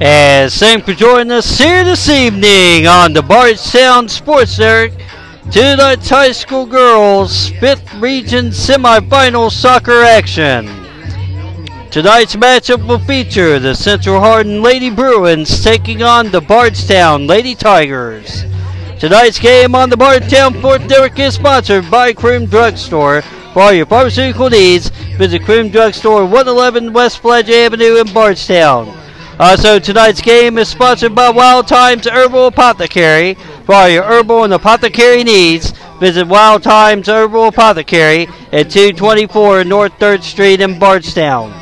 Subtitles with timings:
[0.00, 5.00] And thanks for joining us here this evening on the Bardstown Sports Network.
[5.52, 10.66] Tonight's high school girls 5th region semifinal soccer action.
[11.92, 18.42] Tonight's matchup will feature the Central Hardin Lady Bruins taking on the Bardstown Lady Tigers.
[18.98, 23.22] Tonight's game on the Bardstown Sports Network is sponsored by Cream Drugstore.
[23.52, 29.03] For all your pharmaceutical needs, visit Cream Drugstore, 111 West Flaget Avenue in Bardstown.
[29.36, 33.34] Uh, also, tonight's game is sponsored by Wild Times Herbal Apothecary.
[33.66, 39.92] For all your herbal and apothecary needs, visit Wild Times Herbal Apothecary at 224 North
[39.94, 41.52] 3rd Street in Bardstown.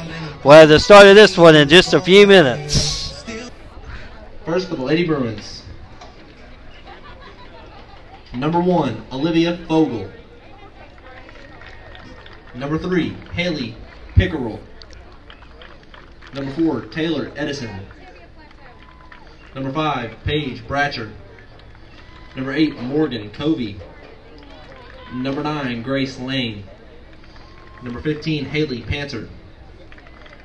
[0.45, 3.25] We'll have the start of this one in just a few minutes.
[4.45, 5.63] First for the Lady Bruins.
[8.35, 10.11] Number one, Olivia Fogel.
[12.55, 13.77] Number three, Haley
[14.15, 14.61] Pickerel.
[16.35, 17.87] Number four, Taylor Edison.
[19.55, 21.11] Number five, Paige Bratcher.
[22.35, 23.79] Number eight, Morgan Covey.
[25.13, 26.65] Number nine, Grace Lane.
[27.83, 29.29] Number 15, Haley Panther.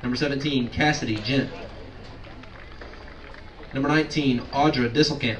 [0.02, 1.50] Number 17, Cassidy Gent.
[3.72, 5.38] Number 19, Audra Disselkamp.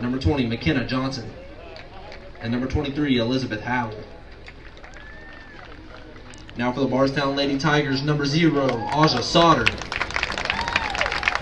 [0.00, 1.32] Number 20, McKenna Johnson.
[2.40, 4.04] And number 23, Elizabeth Howell.
[6.58, 9.64] Now for the Bardstown Lady Tigers, number 0, Aja Sauter.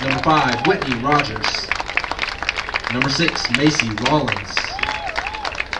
[0.00, 1.68] Number 5, Whitney Rogers.
[2.92, 4.54] Number 6, Macy Rollins.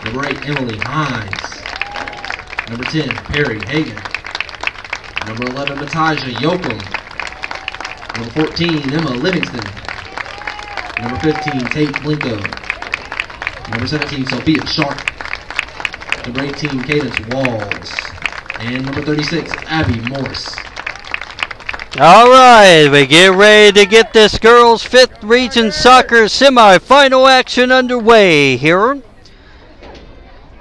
[0.03, 1.61] Number 8, Emily Hines.
[2.69, 4.03] Number 10, Perry Hagan.
[5.25, 6.79] Number 11, Mataja Yoakum.
[8.17, 9.63] Number 14, Emma Livingston.
[11.01, 12.35] Number 15, Tate Blinko.
[13.71, 14.99] Number 17, Sophia Sharp.
[16.25, 18.10] Number 18, Cadence Walls.
[18.63, 20.55] And number 36, Abby Morse.
[21.99, 28.57] All right, we get ready to get this girls' fifth region soccer semifinal action underway
[28.57, 29.01] here.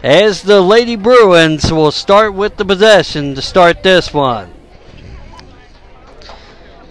[0.03, 4.50] As the Lady Bruins will start with the possession to start this one.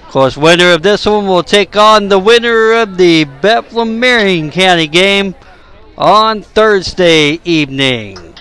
[0.03, 4.51] Of course, winner of this one will take on the winner of the Bethlehem Marion
[4.51, 5.33] County game
[5.97, 8.35] on Thursday evening.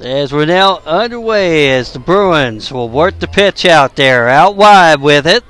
[0.00, 5.00] As we're now underway, as the Bruins will work the pitch out there, out wide
[5.00, 5.42] with it.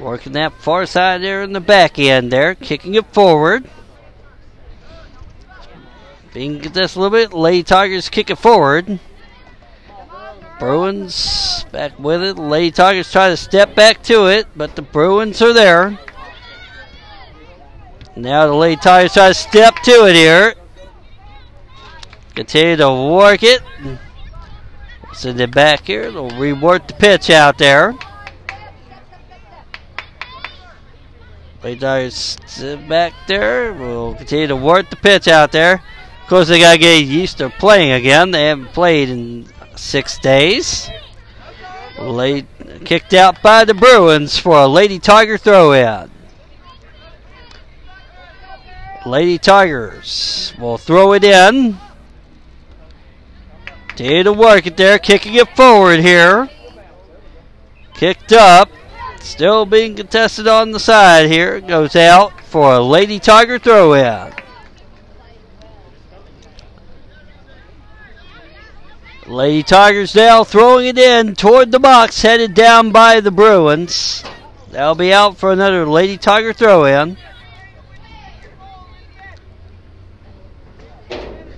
[0.00, 3.70] Working that far side there in the back end there, kicking it forward.
[6.34, 8.98] Being this a little bit, Lady Tigers kick it forward.
[10.58, 12.36] Bruins back with it.
[12.36, 15.98] Lady Tigers try to step back to it, but the Bruins are there.
[18.16, 20.54] Now the Lady Tigers try to step to it here.
[22.36, 23.62] Continue to work it.
[25.14, 26.12] Send it back here.
[26.12, 27.94] They'll rework the pitch out there.
[31.62, 33.72] Tigers sit back there.
[33.72, 35.82] We'll continue to work the pitch out there.
[36.22, 38.30] Of course, they got to get used to playing again.
[38.30, 40.90] They haven't played in six days.
[41.98, 42.44] Late,
[42.84, 46.10] kicked out by the Bruins for a Lady Tiger throw in.
[49.06, 51.78] Lady Tigers will throw it in.
[53.96, 56.50] To work it there, kicking it forward here.
[57.94, 58.68] Kicked up.
[59.20, 61.60] Still being contested on the side here.
[61.60, 64.32] Goes out for a Lady Tiger throw in.
[69.26, 74.22] Lady Tigers now throwing it in toward the box, headed down by the Bruins.
[74.70, 77.16] They'll be out for another Lady Tiger throw in.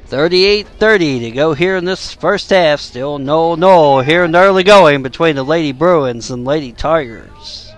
[0.08, 2.80] 38-30 to go here in this first half.
[2.80, 7.70] Still no no here in the early going between the Lady Bruins and Lady Tigers.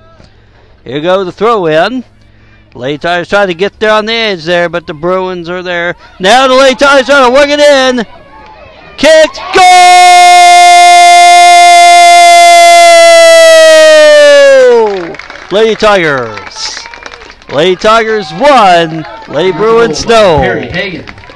[0.84, 2.04] Here go the throw in.
[2.72, 5.96] Lady Tigers trying to get there on the edge there, but the Bruins are there.
[6.20, 8.06] Now the Lady Tigers trying to work it in.
[8.96, 9.80] Kicked goal!
[15.50, 16.78] Lady Tigers.
[17.52, 19.04] Lady Tigers won.
[19.26, 20.40] Lady Bruins no.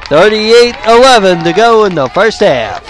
[0.09, 2.83] Perry 38 11 to go in the first half.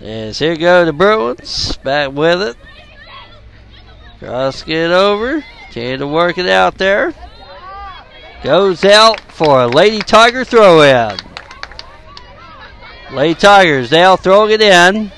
[0.00, 2.56] Yes, here go the Bruins back with it.
[4.20, 5.42] Cross it over.
[5.72, 7.14] Trying to work it out there.
[8.42, 11.18] Goes out for a Lady Tiger throw in.
[13.12, 15.10] Lady Tigers now throwing it in.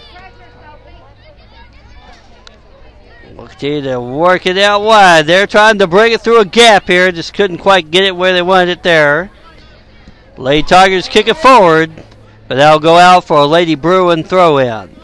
[3.35, 5.27] We'll continue to work it out wide.
[5.27, 7.11] They're trying to bring it through a gap here.
[7.11, 9.31] Just couldn't quite get it where they wanted it there.
[10.37, 11.91] Lady Tigers kick it forward,
[12.49, 15.00] but that'll go out for a Lady Bruin throw in.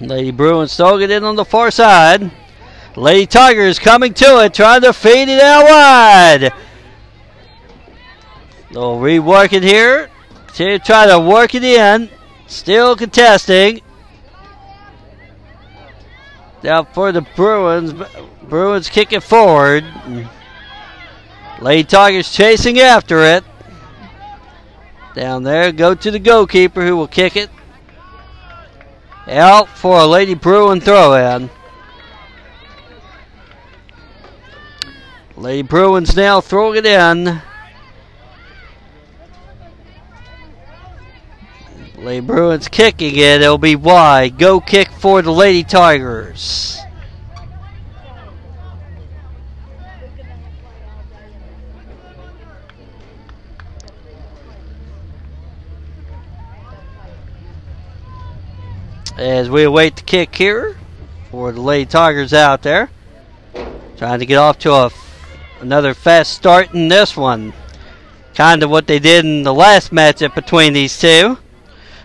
[0.00, 2.30] Lady Bruins stole it in on the far side.
[2.96, 6.52] Lady Tigers coming to it, trying to feed it out wide.
[8.70, 10.10] They'll rework it here.
[10.54, 12.08] To try to work it in.
[12.46, 13.80] Still contesting.
[16.62, 17.92] Now for the Bruins.
[18.42, 19.84] Bruins kick it forward.
[21.60, 23.44] Lady Tigers chasing after it.
[25.14, 27.50] Down there, go to the goalkeeper who will kick it.
[29.28, 31.50] Out for a Lady Bruin throw in.
[35.36, 37.42] Lady Bruins now throwing it in.
[41.98, 43.42] Lady Bruins kicking it.
[43.42, 44.38] It'll be wide.
[44.38, 46.78] Go kick for the Lady Tigers.
[59.16, 60.76] As we await the kick here
[61.30, 62.90] for the Lady Tigers out there.
[63.96, 64.90] Trying to get off to a,
[65.60, 67.54] another fast start in this one.
[68.34, 71.38] Kind of what they did in the last matchup between these two.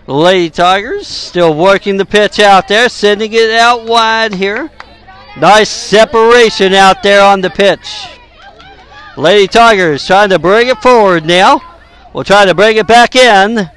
[0.06, 4.70] The Lady Tigers still working the pitch out there, sending it out wide here.
[5.38, 8.06] Nice separation out there on the pitch.
[9.18, 11.60] Lady Tigers trying to bring it forward now.
[12.14, 13.70] We'll try to bring it back in.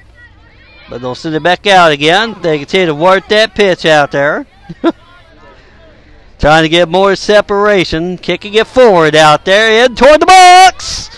[0.89, 2.35] But they'll send it back out again.
[2.41, 4.45] They continue to work that pitch out there.
[6.39, 8.17] Trying to get more separation.
[8.17, 9.85] Kicking it forward out there.
[9.85, 11.09] In toward the box.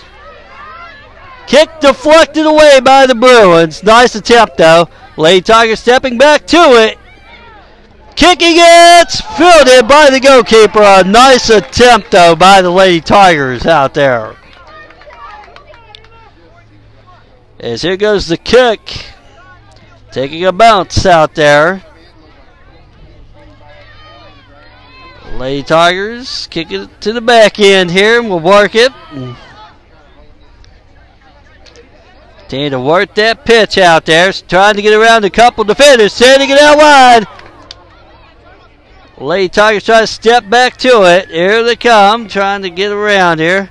[1.47, 3.83] Kick deflected away by the Bruins.
[3.83, 4.89] Nice attempt though.
[5.17, 6.97] Lady Tiger stepping back to it.
[8.15, 9.11] Kicking it.
[9.37, 10.81] Fielded by the goalkeeper.
[10.81, 14.35] A nice attempt though by the Lady Tigers out there.
[17.59, 19.13] As here goes the kick.
[20.17, 21.83] Taking a bounce out there.
[25.33, 28.91] Lady Tigers kicking it to the back end here, and we'll work it.
[32.39, 34.33] Continue to work that pitch out there.
[34.33, 36.13] Trying to get around a couple defenders.
[36.13, 37.27] Sending it out wide.
[39.19, 41.29] Lady Tigers trying to step back to it.
[41.29, 42.27] Here they come.
[42.27, 43.69] Trying to get around here.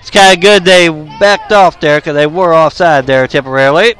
[0.00, 3.94] It's kind of good they backed off there because they were offside there temporarily.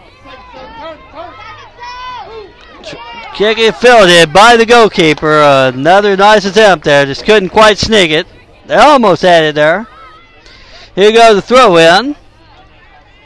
[3.36, 5.42] Kick it fielded by the goalkeeper.
[5.42, 7.04] Another nice attempt there.
[7.04, 8.26] Just couldn't quite sneak it.
[8.66, 9.86] They almost had it there.
[10.94, 12.16] Here goes the throw in.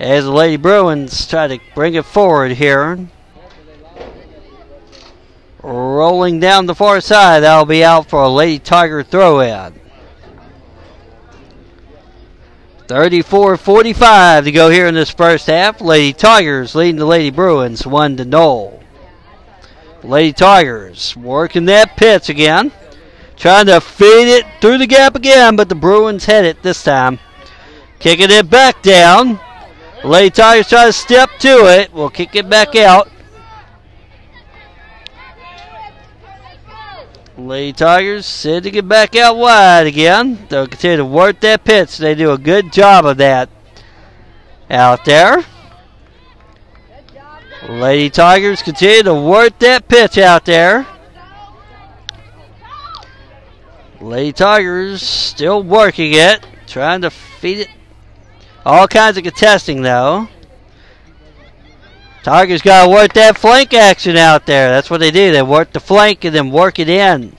[0.00, 3.06] As the Lady Bruins try to bring it forward here.
[5.62, 7.44] Rolling down the far side.
[7.44, 9.78] That'll be out for a Lady Tiger throw in.
[12.88, 15.80] 34 45 to go here in this first half.
[15.80, 18.80] Lady Tigers leading the Lady Bruins 1 to 0.
[20.02, 22.72] Lady Tigers working that pitch again.
[23.36, 27.18] Trying to feed it through the gap again, but the Bruins had it this time.
[27.98, 29.40] Kicking it back down.
[30.04, 31.92] Lady Tigers try to step to it.
[31.92, 33.10] We'll kick it back out.
[37.36, 40.46] Lady Tigers said to get back out wide again.
[40.48, 41.96] They'll continue to work that pitch.
[41.96, 43.48] They do a good job of that
[44.70, 45.44] out there.
[47.68, 50.86] Lady Tigers continue to work that pitch out there.
[54.00, 57.68] Lady Tigers still working it, trying to feed it.
[58.64, 60.28] All kinds of contesting though.
[62.22, 64.70] Tigers got to work that flank action out there.
[64.70, 65.32] That's what they do.
[65.32, 67.34] They work the flank and then work it in.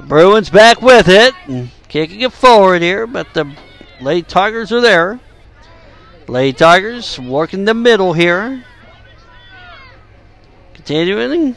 [0.00, 3.54] Bruins back with it, and kicking it forward here, but the
[4.00, 5.20] Lady Tigers are there.
[6.26, 8.64] Lady Tigers working the middle here.
[10.72, 11.54] Continuing.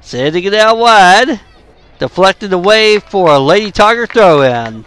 [0.00, 1.40] Sending it out wide.
[1.98, 4.84] Deflected away for a Lady Tiger throw in.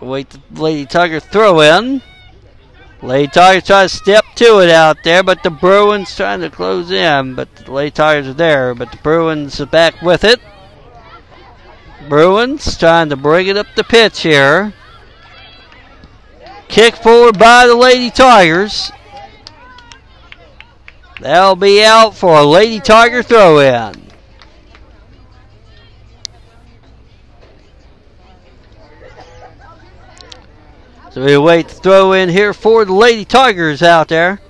[0.00, 2.02] Wait Lady Tiger throw in.
[3.02, 6.90] Lady Tigers try to step to it out there, but the Bruins trying to close
[6.90, 7.34] in.
[7.34, 10.40] But the Lady Tigers are there, but the Bruins are back with it.
[12.08, 14.74] Bruins trying to bring it up the pitch here.
[16.68, 18.92] Kick forward by the Lady Tigers.
[21.20, 24.09] That'll be out for a Lady Tiger throw in.
[31.10, 34.40] So we wait to throw in here for the Lady Tigers out there.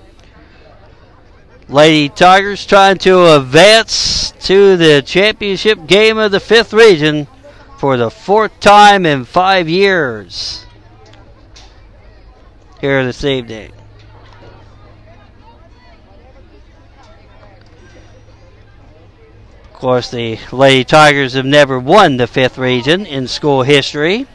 [1.67, 7.27] Lady Tigers trying to advance to the championship game of the fifth region
[7.79, 10.67] for the fourth time in five years
[12.79, 13.71] here this evening.
[19.65, 24.27] Of course, the Lady Tigers have never won the fifth region in school history.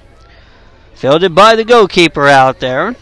[0.96, 2.96] Fielded by the goalkeeper out there.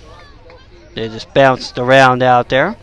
[0.95, 2.77] They just bounced around out there.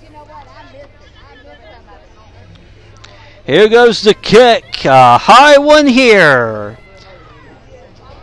[3.45, 4.85] Here goes the kick.
[4.85, 6.77] A high one here.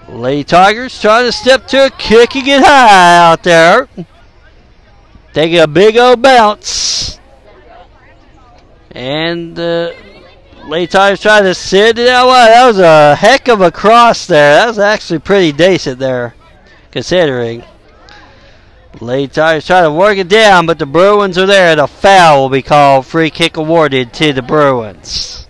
[0.09, 3.89] Lady Tigers trying to step to a kick and get high out there.
[5.35, 7.21] Taking a big old bounce.
[8.93, 9.93] And uh,
[10.65, 12.29] Lady Tigers trying to sit it out.
[12.29, 14.55] That was a heck of a cross there.
[14.55, 16.35] That was actually pretty decent there,
[16.99, 17.63] considering.
[19.01, 21.77] Lady Tigers trying to work it down, but the Bruins are there.
[21.77, 23.07] The foul will be called.
[23.07, 25.47] Free kick awarded to the Bruins.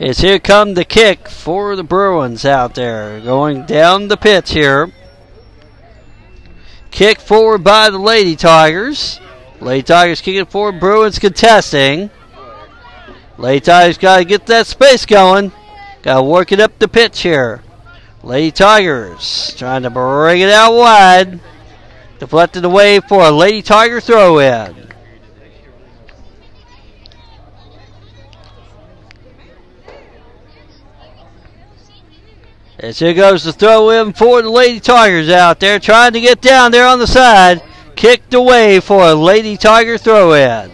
[0.00, 3.20] As here come the kick for the Bruins out there.
[3.20, 4.90] Going down the pitch here.
[6.90, 9.20] Kick forward by the Lady Tigers.
[9.60, 10.80] Lady Tigers kicking forward.
[10.80, 12.10] Bruins contesting.
[13.36, 15.52] Lady Tigers got to get that space going.
[16.02, 17.62] Got to work it up the pitch here.
[18.22, 21.40] Lady Tigers trying to bring it out wide.
[22.18, 24.84] Deflected away for a Lady Tiger throw in.
[32.78, 36.40] As here goes the throw in for the Lady Tigers out there, trying to get
[36.40, 37.62] down there on the side.
[37.96, 40.70] Kicked away for a Lady Tiger throw in.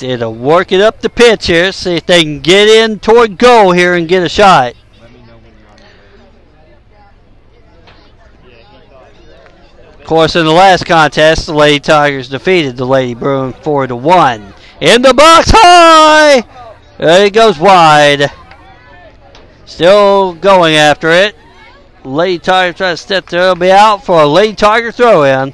[0.00, 3.72] A work it up the pitch here, see if they can get in toward goal
[3.72, 4.74] here and get a shot.
[9.98, 13.96] Of course, in the last contest, the Lady Tigers defeated the Lady Bruin 4 to
[13.96, 14.54] 1.
[14.80, 16.42] In the box high!
[16.98, 18.30] There It goes wide.
[19.66, 21.34] Still going after it.
[22.04, 23.42] Lady Tiger trying to step there.
[23.42, 25.52] It'll be out for a Lady Tiger throw in.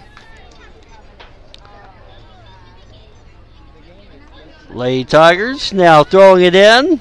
[4.75, 7.01] Lady Tigers now throwing it in.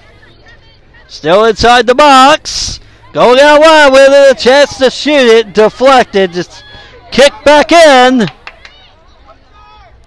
[1.08, 2.80] Still inside the box.
[3.14, 4.38] Going out wide with it.
[4.38, 5.54] A chance to shoot it.
[5.54, 6.34] Deflected.
[6.34, 6.64] Just
[7.12, 8.28] kick back in.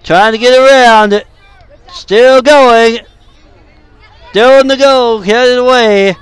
[0.03, 1.27] Trying to get around it.
[1.91, 2.99] Still going.
[4.33, 5.21] In the goal.
[5.21, 6.15] Headed away.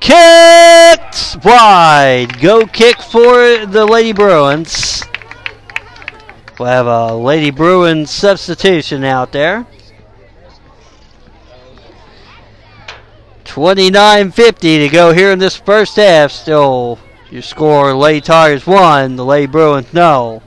[0.00, 2.40] Kicked wide.
[2.40, 5.02] Go kick for the Lady Bruins.
[6.58, 9.66] We'll have a Lady Bruins substitution out there.
[13.58, 16.30] 29.50 to go here in this first half.
[16.30, 16.96] Still,
[17.28, 20.42] your score, Lady Tigers 1, the Lady Bruins no.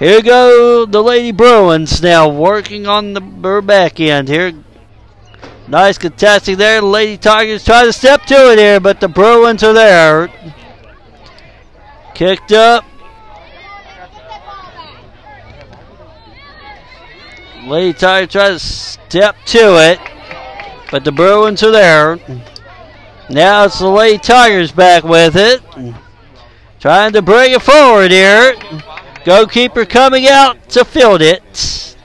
[0.00, 3.20] Here go the Lady Bruins now working on the
[3.64, 4.52] back end here.
[5.68, 6.80] Nice contesting there.
[6.80, 10.28] The Lady Tigers try to step to it here, but the Bruins are there.
[12.14, 12.84] Kicked up.
[17.64, 20.00] Lady Tigers trying to step to it,
[20.90, 22.18] but the Bruins are there.
[23.28, 25.60] Now it's the Lady Tigers back with it.
[26.78, 28.54] Trying to bring it forward here.
[29.24, 31.96] Goalkeeper coming out to field it.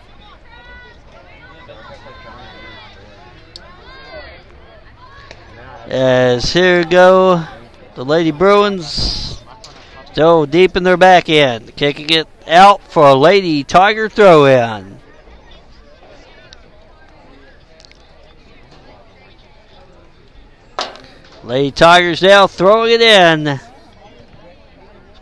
[5.87, 7.43] As here go
[7.95, 9.43] the Lady Bruins.
[10.11, 11.75] Still deep in their back end.
[11.75, 15.00] Kicking it out for a Lady Tiger throw in.
[21.43, 23.59] Lady Tigers now throwing it in.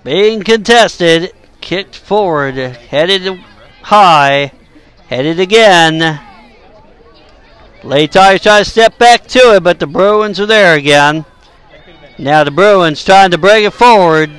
[0.03, 1.31] Being contested.
[1.61, 2.55] Kicked forward.
[2.55, 3.39] Headed
[3.83, 4.51] high.
[5.07, 6.19] Headed again.
[7.83, 11.25] Lady Tigers trying to step back to it, but the Bruins are there again.
[12.17, 14.29] Now the Bruins trying to bring it forward.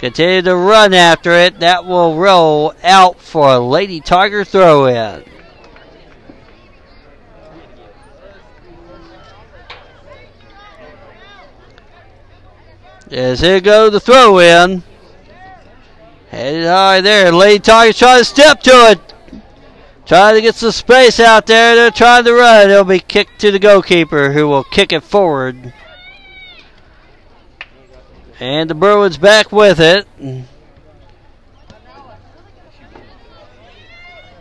[0.00, 1.60] Continue to run after it.
[1.60, 5.24] That will roll out for a Lady Tiger throw in.
[13.14, 14.82] As here go the throw in.
[16.30, 17.30] Headed high there.
[17.30, 19.14] Lady Tigers trying to step to it.
[20.04, 21.76] Trying to get some space out there.
[21.76, 22.70] They're trying to run.
[22.70, 25.72] It'll be kicked to the goalkeeper who will kick it forward.
[28.40, 30.08] And the Bruins back with it.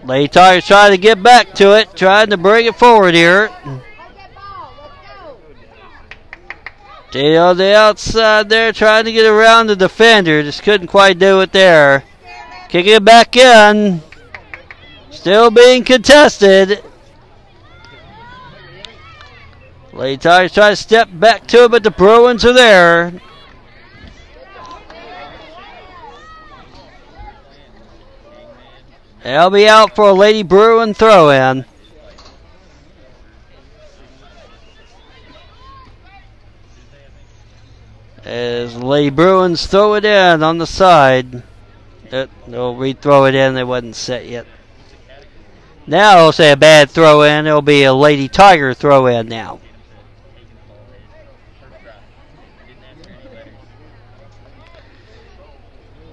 [0.04, 3.52] Lady Tigers trying to get back to it, trying to bring it forward here.
[7.14, 10.42] Stay on the outside there, trying to get around the defender.
[10.42, 12.04] Just couldn't quite do it there.
[12.70, 14.02] Kicking it back in.
[15.12, 16.84] Still being contested.
[19.92, 23.14] Lady Tigers try to step back to it, but the Bruins are there.
[29.24, 31.66] They'll be out for a Lady Bruin throw in.
[38.26, 41.44] As Lady Bruins throw it in on the side.
[42.10, 43.56] They'll re-throw it in.
[43.56, 44.46] They wasn't set yet.
[45.86, 47.48] Now it'll say a bad throw in.
[47.48, 49.60] It'll be a Lady Tiger throw in now.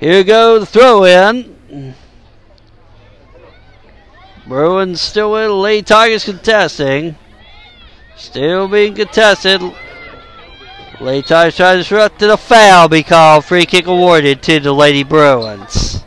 [0.00, 1.94] Here goes the throw in.
[4.46, 7.14] Bruins still with Lady Tigers contesting.
[8.16, 9.60] Still being contested.
[11.00, 13.46] Lady Tigers trying to disrupt the foul be called.
[13.46, 16.04] Free kick awarded to the Lady Bruins.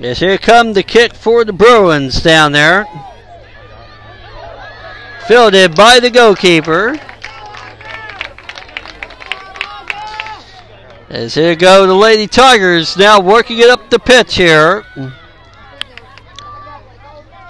[0.00, 2.86] Yes, here come the kick for the Bruins down there.
[5.26, 6.96] Fielded by the goalkeeper.
[11.10, 14.84] As here go the Lady Tigers now working it up the pitch here.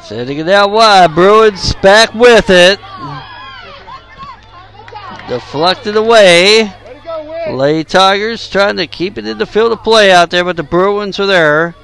[0.01, 1.13] Setting it out wide.
[1.13, 2.79] Bruins back with it.
[5.29, 6.73] Deflected away.
[7.51, 10.63] Lady Tigers trying to keep it in the field of play out there, but the
[10.63, 11.75] Bruins are there.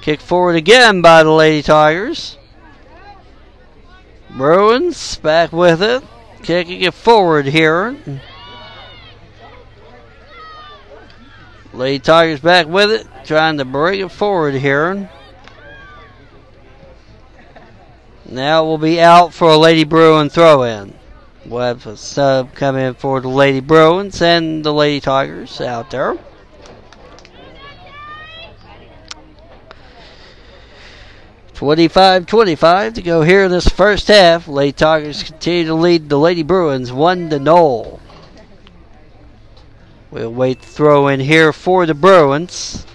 [0.00, 2.38] Kick forward again by the Lady Tigers.
[4.30, 6.02] Bruins back with it.
[6.42, 7.96] Kicking it forward here.
[11.76, 13.06] Lady Tigers back with it.
[13.24, 15.10] Trying to bring it forward here.
[18.28, 20.94] Now we'll be out for a Lady Bruin throw in.
[21.44, 25.90] We'll have a sub come in for the Lady Bruins and the Lady Tigers out
[25.90, 26.18] there.
[31.54, 34.46] 25-25 to go here in this first half.
[34.46, 38.00] Lady Tigers continue to lead the Lady Bruins 1 to 0.
[40.16, 42.86] We'll wait throw in here for the Bruins.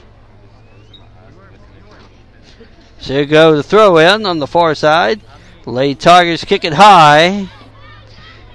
[2.98, 5.22] So here go the throw in on the far side.
[5.68, 7.48] Lady Tigers kick it high.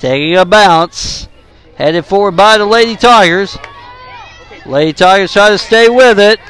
[0.01, 1.29] Taking a bounce.
[1.77, 3.57] Headed forward by the Lady Tigers.
[4.67, 6.41] Lady Tigers try to stay with it.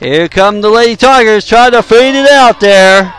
[0.00, 3.14] Here come the Lady Tigers trying to feed it out there.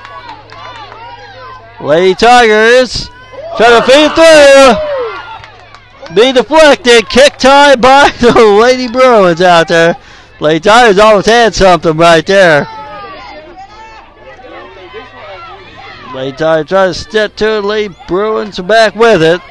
[1.79, 3.07] Lady Tigers
[3.55, 4.92] trying to feed it through.
[6.15, 7.09] Be deflected.
[7.09, 9.97] Kick tied by the Lady Bruins out there.
[10.39, 12.67] Lady Tigers almost had something right there.
[16.13, 17.61] Lady Tigers trying to step to it.
[17.63, 19.41] Lady Bruins back with it.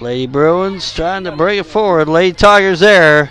[0.00, 2.08] Lady Bruins trying to bring it forward.
[2.08, 3.30] Lady Tigers there.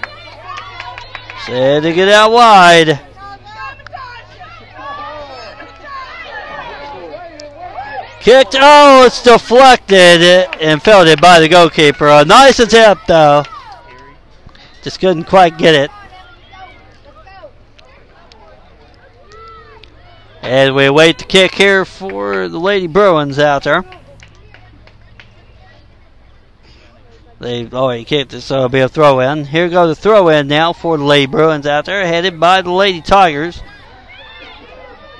[1.45, 3.06] Said to get out wide.
[8.27, 8.57] Kicked.
[8.59, 10.21] Oh, it's deflected
[10.59, 12.09] and fielded by the goalkeeper.
[12.09, 13.45] A nice attempt, though.
[14.83, 15.91] Just couldn't quite get it.
[20.41, 23.85] And we wait to kick here for the Lady Bruins out there.
[27.39, 29.45] They oh, already kicked it, so it'll be a throw in.
[29.45, 32.71] Here goes the throw in now for the Lady Bruins out there, headed by the
[32.71, 33.61] Lady Tigers.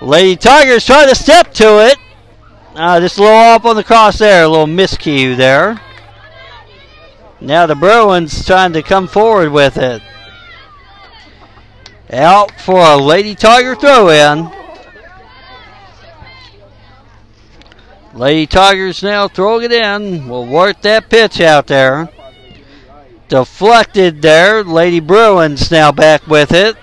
[0.02, 1.98] Lady Tigers trying to step to it.
[2.78, 5.82] Uh, just a little off on the cross there, a little miscue there.
[7.42, 10.04] Now the Bruins trying to come forward with it.
[12.12, 14.52] Out for a Lady Tiger throw in.
[18.14, 20.28] Lady Tigers now throwing it in.
[20.28, 22.10] Will work that pitch out there.
[23.28, 24.64] Deflected there.
[24.64, 26.78] Lady Bruins now back with it.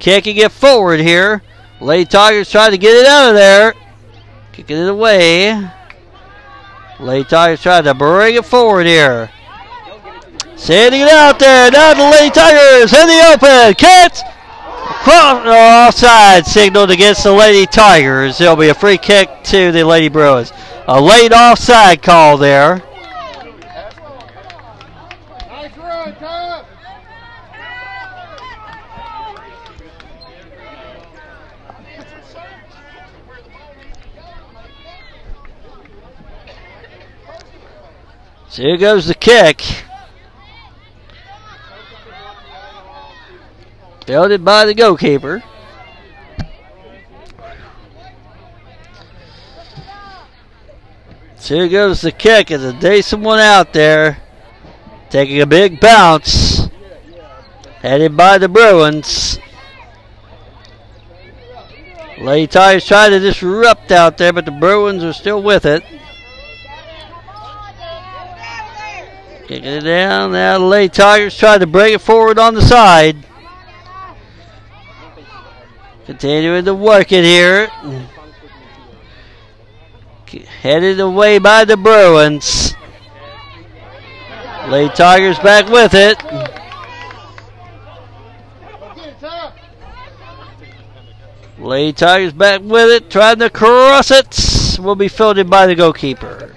[0.00, 1.40] Kicking it forward here.
[1.80, 3.72] Lady Tigers trying to get it out of there.
[4.56, 5.70] Kicking it away.
[6.98, 9.28] Lady Tigers trying to bring it forward here.
[10.56, 11.70] Sending it out there.
[11.70, 13.74] Now the Lady Tigers in the open.
[13.74, 14.20] Catch.
[15.04, 18.38] Cross, oh, offside signaled against the Lady Tigers.
[18.38, 20.54] There'll be a free kick to the Lady Bruins.
[20.88, 22.82] A late offside call there.
[38.56, 39.62] So here goes the kick.
[44.06, 45.42] Fielded by the goalkeeper.
[51.36, 52.50] So here goes the kick.
[52.50, 54.22] It's a decent one out there.
[55.10, 56.70] Taking a big bounce.
[57.82, 59.38] Headed by the Bruins.
[62.18, 65.84] Lady Tigers trying to disrupt out there, but the Bruins are still with it.
[69.46, 70.32] Kicking it down.
[70.32, 73.16] Now the Lady Tigers try to bring it forward on the side.
[76.04, 77.68] Continuing to work it here.
[80.62, 82.74] Headed away by the Bruins.
[84.66, 86.20] Lady Tigers back with it.
[91.58, 94.78] Lady Tigers back with it, trying to cross it.
[94.80, 96.55] Will be fielded by the goalkeeper.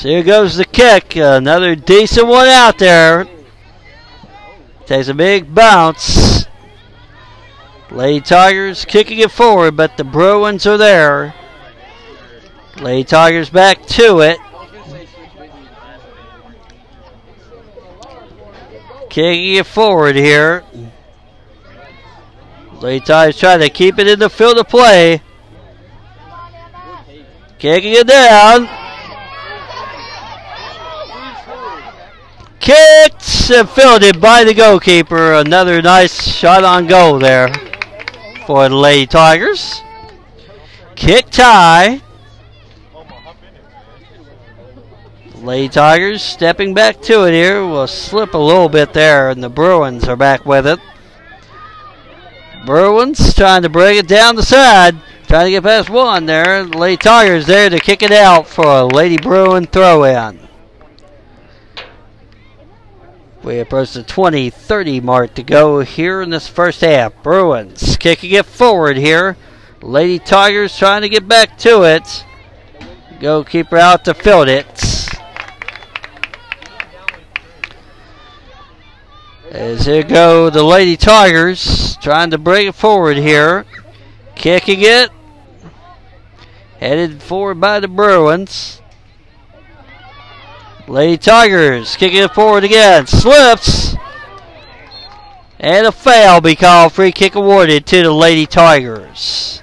[0.00, 1.16] So here goes the kick.
[1.16, 3.26] Another decent one out there.
[4.86, 6.46] Takes a big bounce.
[7.90, 11.34] Lady Tigers kicking it forward, but the Bruins are there.
[12.80, 14.38] Lady Tigers back to it.
[19.10, 20.64] Kicking it forward here.
[22.80, 25.20] Lady Tigers trying to keep it in the field of play.
[27.58, 28.79] Kicking it down.
[32.60, 35.32] Kicked and fielded by the goalkeeper.
[35.32, 37.48] Another nice shot on goal there
[38.46, 39.80] for the Lady Tigers.
[40.94, 42.02] Kick tie.
[45.36, 47.64] Lady Tigers stepping back to it here.
[47.64, 50.78] Will slip a little bit there, and the Bruins are back with it.
[52.66, 54.96] Bruins trying to bring it down the side.
[55.26, 56.62] Trying to get past one there.
[56.64, 60.49] Lady Tigers there to kick it out for a Lady Bruin throw in.
[63.42, 67.22] We approach the 20 30 mark to go here in this first half.
[67.22, 69.36] Bruins kicking it forward here.
[69.80, 72.24] Lady Tigers trying to get back to it.
[73.18, 74.66] Goalkeeper out to field it.
[79.50, 83.64] As here go the Lady Tigers trying to bring it forward here.
[84.34, 85.10] Kicking it.
[86.78, 88.79] Headed forward by the Bruins.
[90.90, 93.06] Lady Tigers kicking it forward again.
[93.06, 93.94] Slips.
[95.60, 96.92] And a foul be called.
[96.92, 99.62] Free kick awarded to the Lady Tigers.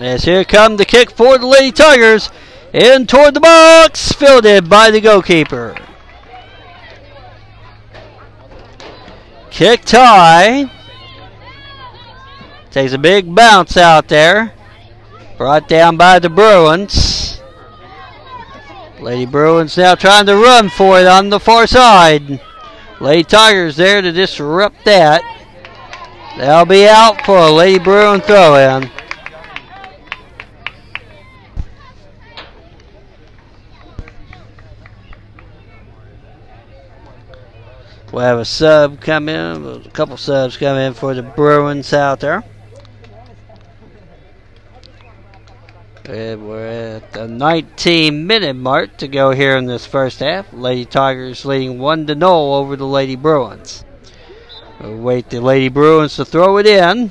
[0.00, 2.30] As here come the kick for the Lady Tigers.
[2.72, 5.74] In toward the box, fielded by the goalkeeper.
[9.50, 10.70] Kick tie.
[12.70, 14.52] Takes a big bounce out there.
[15.38, 17.40] Brought down by the Bruins.
[19.00, 22.40] Lady Bruins now trying to run for it on the far side.
[23.00, 25.22] Lady Tigers there to disrupt that.
[26.36, 28.90] They'll be out for a Lady Bruin throw in.
[38.12, 42.20] We'll have a sub come in, a couple subs come in for the Bruins out
[42.20, 42.42] there.
[46.06, 50.50] And we're at the 19 minute mark to go here in this first half.
[50.54, 53.84] Lady Tigers leading 1 to 0 over the Lady Bruins.
[54.80, 57.10] We'll wait the Lady Bruins to throw it in.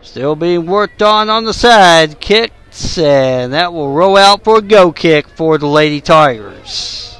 [0.00, 2.20] Still being worked on on the side.
[2.20, 7.17] Kicks, and that will roll out for a go kick for the Lady Tigers.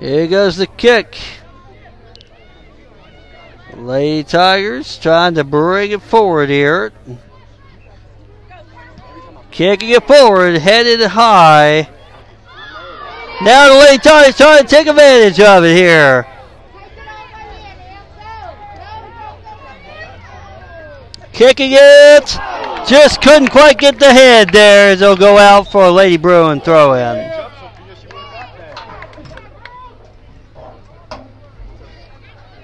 [0.00, 1.16] Here goes the kick.
[3.74, 6.92] Lady Tigers trying to bring it forward here.
[9.50, 11.88] Kicking it forward, headed high.
[13.42, 16.26] Now the Lady Tigers trying to take advantage of it here.
[21.32, 22.38] Kicking it.
[22.86, 26.92] Just couldn't quite get the head there they'll go out for a Lady Bruin throw
[26.94, 27.43] in.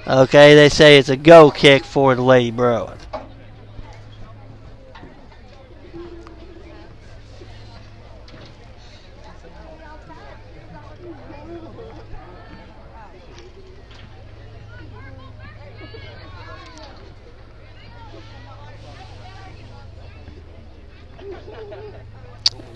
[0.06, 2.98] Okay, they say it's a go kick for the Lady Bruin.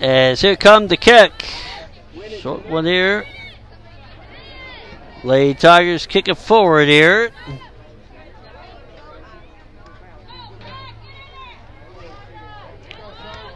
[0.01, 1.33] As here come the kick.
[2.41, 3.25] Short one here.
[5.25, 7.31] Lady Tigers kick it forward here.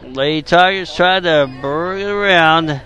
[0.01, 2.81] Lady Tigers try to bring it around.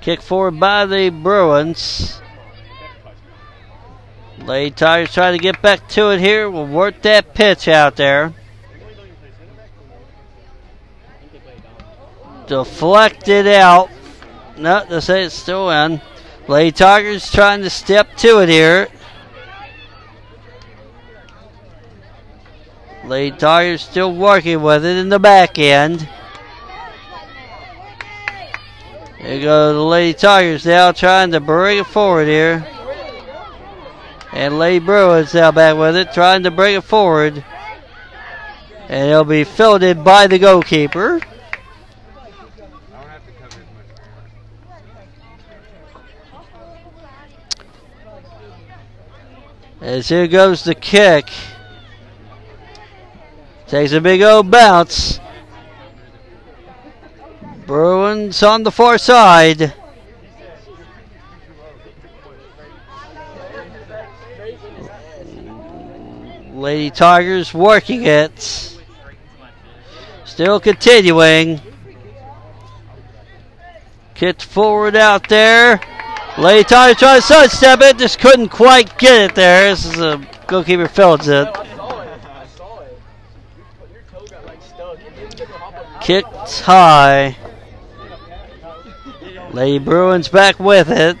[0.00, 2.22] Kick forward by the Bruins.
[4.38, 6.48] Lady Tigers try to get back to it here.
[6.48, 8.32] We'll work that pitch out there.
[12.50, 13.88] deflected out.
[14.58, 16.00] No, they say it's still in.
[16.48, 18.88] Lady Tigers trying to step to it here.
[23.04, 26.08] Lady Tigers still working with it in the back end.
[29.20, 32.66] There go the Lady Tigers now trying to bring it forward here.
[34.32, 37.44] And Lady Bruins now back with it, trying to bring it forward.
[38.88, 41.20] And it'll be fielded by the goalkeeper.
[49.80, 51.30] As here goes the kick.
[53.66, 55.20] Takes a big old bounce.
[57.66, 59.72] Bruins on the far side.
[66.52, 68.76] Lady Tigers working it.
[70.26, 71.60] Still continuing.
[74.14, 75.80] Kicked forward out there.
[76.40, 79.68] Lady Tigers trying to sidestep it, just couldn't quite get it there.
[79.68, 81.46] This is a goalkeeper fields it.
[86.00, 87.36] Kicked high.
[89.50, 91.18] Lady Bruins back with it.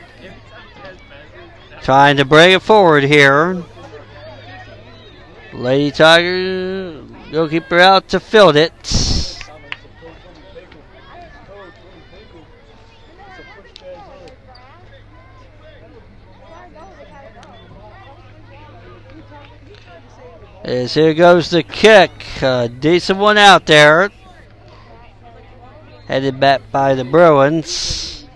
[1.82, 3.62] Trying to bring it forward here.
[5.52, 9.09] Lady Tiger, goalkeeper out to field it.
[20.62, 22.10] As here goes the kick.
[22.42, 24.10] A decent one out there.
[26.06, 28.26] Headed back by the Bruins.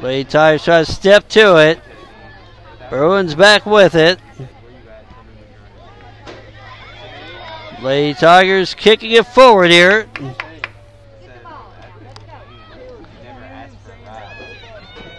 [0.00, 1.80] Lady Tigers try to step to it.
[2.88, 4.18] Bruins back with it.
[7.82, 10.08] Lady Tigers kicking it forward here.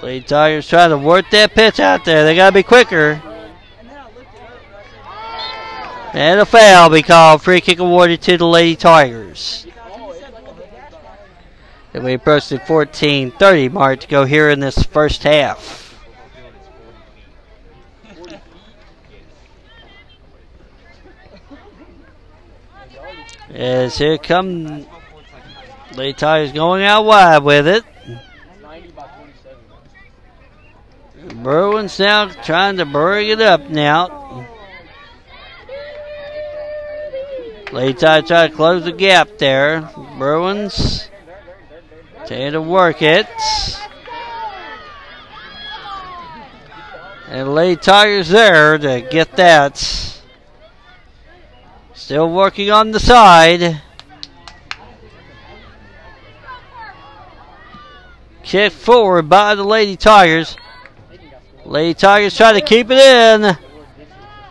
[0.01, 2.23] Lady Tigers trying to work that pitch out there.
[2.23, 3.21] They got to be quicker.
[6.13, 7.41] And a foul be called.
[7.41, 9.67] Free kick awarded to the Lady Tigers.
[11.93, 15.79] And we approach the 14-30 mark to go here in this first half.
[23.49, 24.85] As here come
[25.95, 27.83] Lady Tigers going out wide with it.
[31.33, 34.47] Bruins now trying to bring it up now.
[37.71, 39.89] Lady Tide try to close the gap there.
[40.17, 41.09] Bruins
[42.27, 43.27] trying to work it.
[47.29, 49.77] And Lady Tigers there to get that.
[51.93, 53.81] Still working on the side.
[58.43, 60.57] Kick forward by the Lady Tigers.
[61.71, 63.57] Lady Tigers try to keep it in.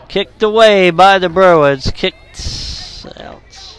[0.09, 1.91] Kicked away by the Bruins.
[1.91, 2.17] Kicked
[3.19, 3.77] out.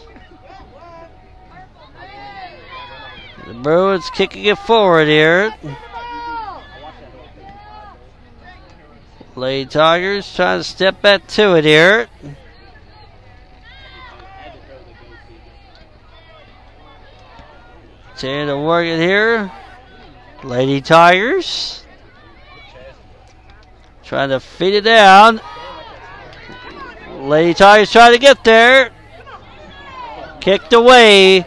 [3.44, 5.52] The Bruins kicking it forward here.
[9.34, 12.06] Lady Tigers trying to step back to it here.
[18.18, 19.50] Trying to work it here.
[20.44, 21.81] Lady Tigers.
[24.12, 25.40] Trying to feed it down.
[27.12, 28.90] Lady Tigers trying to get there.
[30.38, 31.46] Kicked away.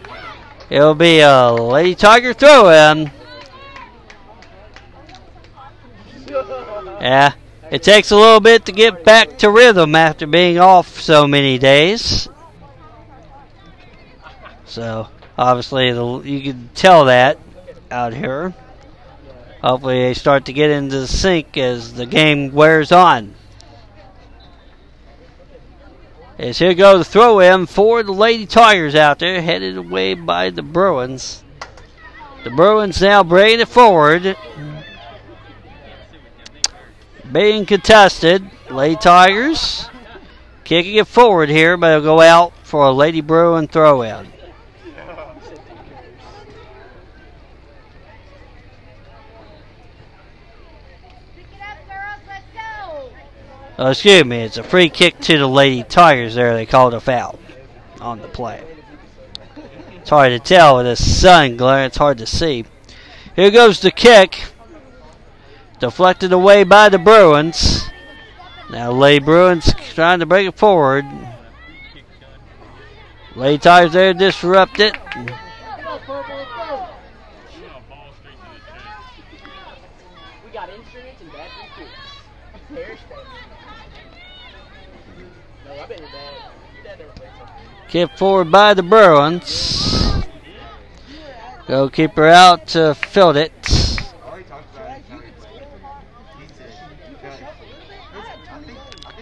[0.71, 3.11] It'll be a Lady Tiger throw in.
[7.01, 7.33] Yeah,
[7.69, 11.59] it takes a little bit to get back to rhythm after being off so many
[11.59, 12.27] days.
[14.65, 17.37] So, obviously, the, you can tell that
[17.91, 18.55] out here.
[19.65, 23.33] Hopefully, they start to get into the sync as the game wears on.
[26.37, 30.51] As here goes the throw in for the Lady Tigers out there, headed away by
[30.51, 31.43] the Bruins.
[32.43, 34.37] The Bruins now bringing it forward.
[37.31, 38.47] Being contested.
[38.69, 39.89] Lady Tigers
[40.63, 44.34] kicking it forward here, but it'll go out for a Lady Bruin throw in.
[53.77, 56.53] Oh, excuse me, it's a free kick to the Lady Tigers there.
[56.53, 57.37] They called a foul
[57.99, 58.63] on the play.
[59.95, 62.63] It's hard to tell with the sun glare, it's hard to see.
[63.35, 64.45] Here goes the kick.
[65.79, 67.89] Deflected away by the Bruins.
[68.69, 71.05] Now Lady Bruins trying to break it forward.
[73.35, 74.95] Lady Tigers there disrupt it.
[87.95, 90.21] Kick forward by the Bruins.
[91.65, 93.53] Goalkeeper out to field it.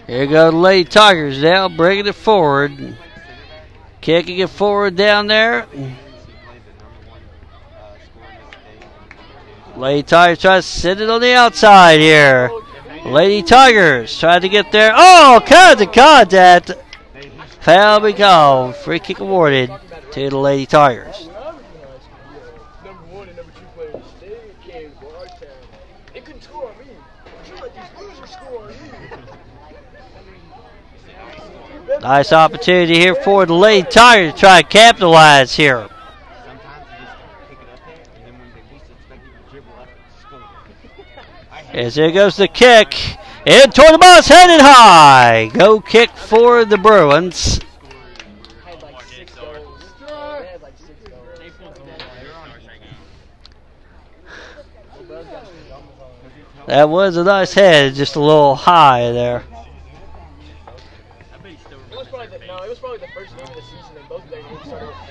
[0.08, 2.98] Here go the Lady Tigers now, bringing it forward.
[4.00, 5.68] Kicking it forward down there.
[9.76, 12.50] Lady Tigers try to sit it on the outside here.
[13.04, 14.92] Lady Tigers try to get there.
[14.96, 15.38] Oh,
[15.78, 16.72] the contact.
[17.64, 18.76] Foul be called.
[18.76, 19.72] Free kick awarded
[20.12, 21.30] to the Lady Tigers.
[32.02, 35.88] Nice opportunity here for the Lady Tigers to try to capitalize here.
[41.72, 43.16] As there goes the kick.
[43.46, 45.50] In toward the box, headed high.
[45.52, 47.60] Go kick for the Bruins.
[56.66, 59.44] That was a nice head, just a little high there.
[61.44, 61.94] It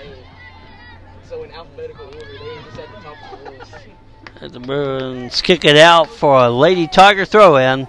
[0.01, 0.25] it.
[1.29, 2.79] So in alphabetical order, they just.
[4.51, 7.87] The Bruins kick it out for a Lady Tiger throw in.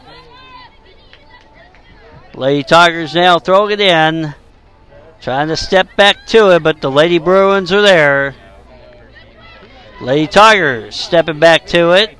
[2.34, 4.34] Lady Tigers now throwing it in.
[5.20, 8.34] Trying to step back to it, but the Lady Bruins are there.
[10.00, 12.18] Lady Tigers stepping back to it.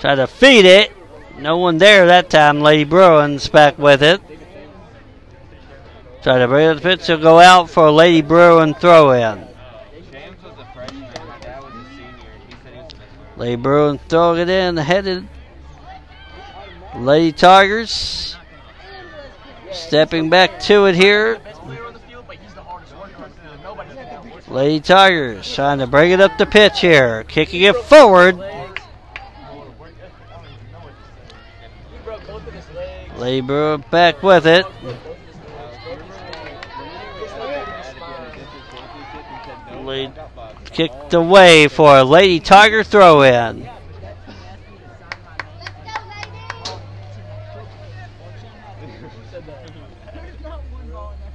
[0.00, 0.92] Try to feed it.
[1.38, 2.60] No one there that time.
[2.60, 4.20] Lady Bruins back with it.
[6.22, 6.82] Try to bring it.
[6.82, 9.40] Pitch will go out for a Lady Bruin throw in.
[9.40, 10.66] The.
[13.36, 15.28] Lady Bruin throwing it in, headed.
[16.96, 18.37] Lady Tigers
[19.72, 21.38] stepping back to it here.
[24.48, 28.38] Lady Tigers trying to bring it up the pitch here, kicking it forward.
[33.18, 34.64] Bruin back with it.
[40.66, 43.62] Kicked away for a Lady Tiger throw in.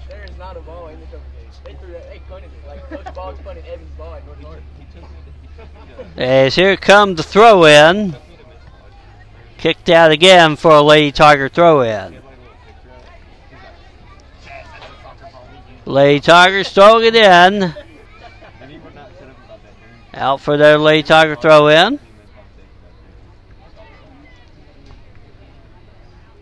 [0.08, 1.50] There is not a ball in the cover game.
[1.66, 2.10] They threw that.
[2.10, 2.68] They punted it.
[2.68, 4.14] Like Coach Boggs punted Evans' ball.
[4.14, 4.24] and
[4.78, 5.04] he took
[6.00, 6.03] it.
[6.16, 8.16] As here comes the throw in.
[9.58, 12.22] Kicked out again for a Lady Tiger throw in.
[15.86, 17.74] Lady Tigers throwing it in.
[20.14, 22.00] Out for their Lady Tiger throw in.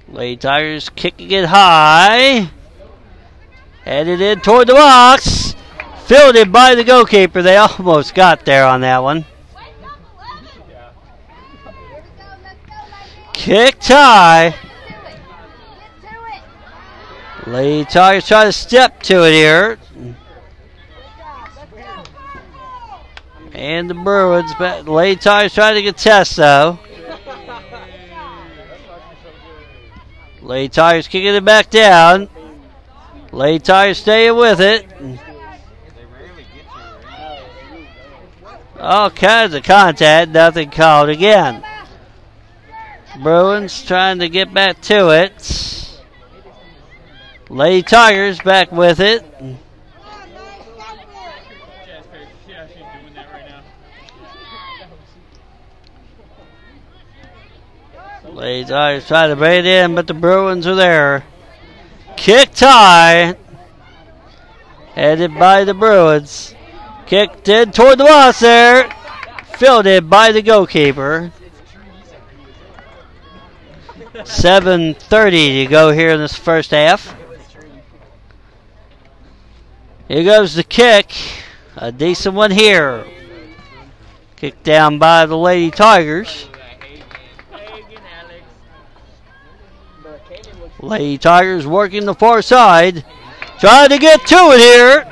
[0.09, 2.49] Lady Tigers kicking it high.
[3.85, 5.55] Headed in toward the box.
[6.05, 7.41] Fielded by the goalkeeper.
[7.41, 9.25] They almost got there on that one.
[13.41, 14.53] Kicked high.
[17.47, 19.79] Lady Tigers try to step to it here.
[23.51, 26.77] And the Bruins, but Lady Tigers trying to contest though.
[30.43, 32.29] Lady Tigers kicking it back down.
[33.31, 34.85] Lady Tigers staying with it.
[38.79, 41.63] All kinds of contact, nothing called again.
[43.21, 45.99] Bruins trying to get back to it.
[47.49, 49.23] Lady Tigers back with it.
[58.23, 61.23] Lady Tigers trying to bait it in, but the Bruins are there.
[62.17, 63.35] Kick tie.
[64.95, 66.55] Headed by the Bruins.
[67.05, 68.89] Kicked in toward the box there.
[69.57, 71.31] Fielded by the goalkeeper.
[74.13, 77.15] 7.30 to go here in this first half.
[80.07, 81.13] Here goes the kick.
[81.77, 83.05] A decent one here.
[84.35, 86.49] Kicked down by the Lady Tigers.
[90.81, 93.05] Lady Tigers working the far side.
[93.59, 95.09] Trying to get to it here.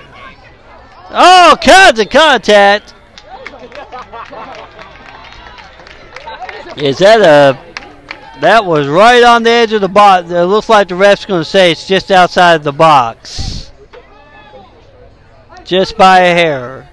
[1.12, 2.94] Oh, kinds of contact.
[6.76, 7.69] Is that a.
[8.42, 10.30] That was right on the edge of the box.
[10.30, 13.72] It looks like the ref's going to say it's just outside the box.
[15.66, 16.90] Just by a hair.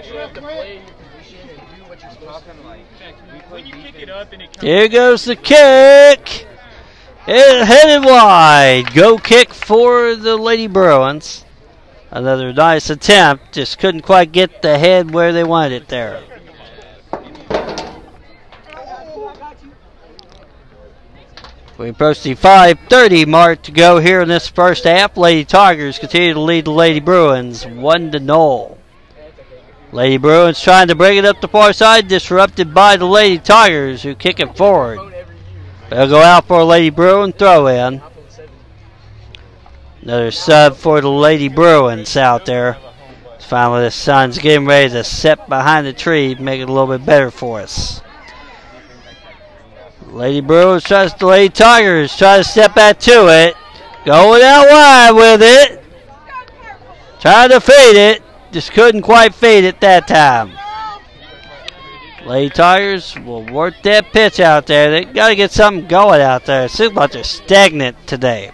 [4.60, 6.46] Here goes the kick.
[7.26, 8.94] It headed wide.
[8.94, 11.44] Go kick for the Lady Bruins.
[12.10, 13.52] Another nice attempt.
[13.52, 16.22] Just couldn't quite get the head where they wanted it there.
[21.78, 25.16] We approach the 5:30 mark to go here in this first half.
[25.16, 28.78] Lady Tigers continue to lead the Lady Bruins one to null.
[29.96, 34.02] Lady Bruins trying to bring it up the far side, disrupted by the Lady Tigers
[34.02, 34.98] who kick it forward.
[35.88, 38.00] They'll go out for a Lady Bruin throw in.
[38.00, 38.50] iPhone 7.
[40.02, 42.76] Another sub for the Lady Bruins out there.
[43.40, 47.06] Finally, the sun's getting ready to set behind the tree, make it a little bit
[47.06, 48.02] better for us.
[50.08, 53.56] Lady Bruins tries to Lady Tigers try to step back to it.
[54.04, 55.82] Going out wide with it.
[57.18, 58.25] Trying to fade it.
[58.52, 60.52] Just couldn't quite fade it that time.
[62.26, 64.90] Lady Tigers will work that pitch out there.
[64.90, 66.64] They got to get something going out there.
[66.64, 68.50] It seems like they're stagnant today.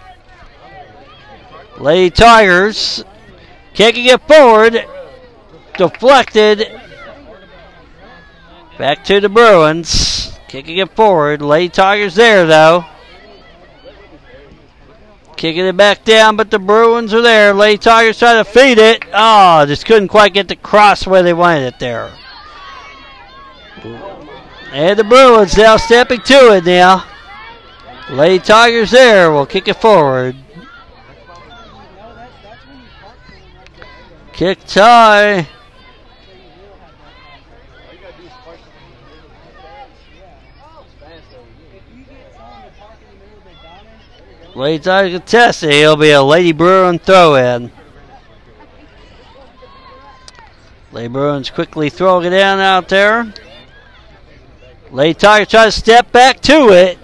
[1.79, 3.03] Lady Tigers
[3.73, 4.85] kicking it forward.
[5.75, 6.79] Deflected.
[8.77, 10.37] Back to the Bruins.
[10.47, 11.41] Kicking it forward.
[11.41, 12.85] Lady Tigers there though.
[15.35, 17.53] Kicking it back down, but the Bruins are there.
[17.53, 19.03] Lady Tigers trying to feed it.
[19.13, 22.11] Oh, just couldn't quite get the cross where they wanted it there.
[24.71, 27.05] And the Bruins now stepping to it now.
[28.09, 30.35] Lady Tigers there will kick it forward.
[34.33, 35.47] Kick tie.
[44.55, 45.71] Lady Tigers contested.
[45.71, 47.71] It'll be a Lady Bruin throw in.
[50.91, 53.33] Lady Bruins quickly throwing it down out there.
[54.91, 56.99] Lady Tigers try to step back to it.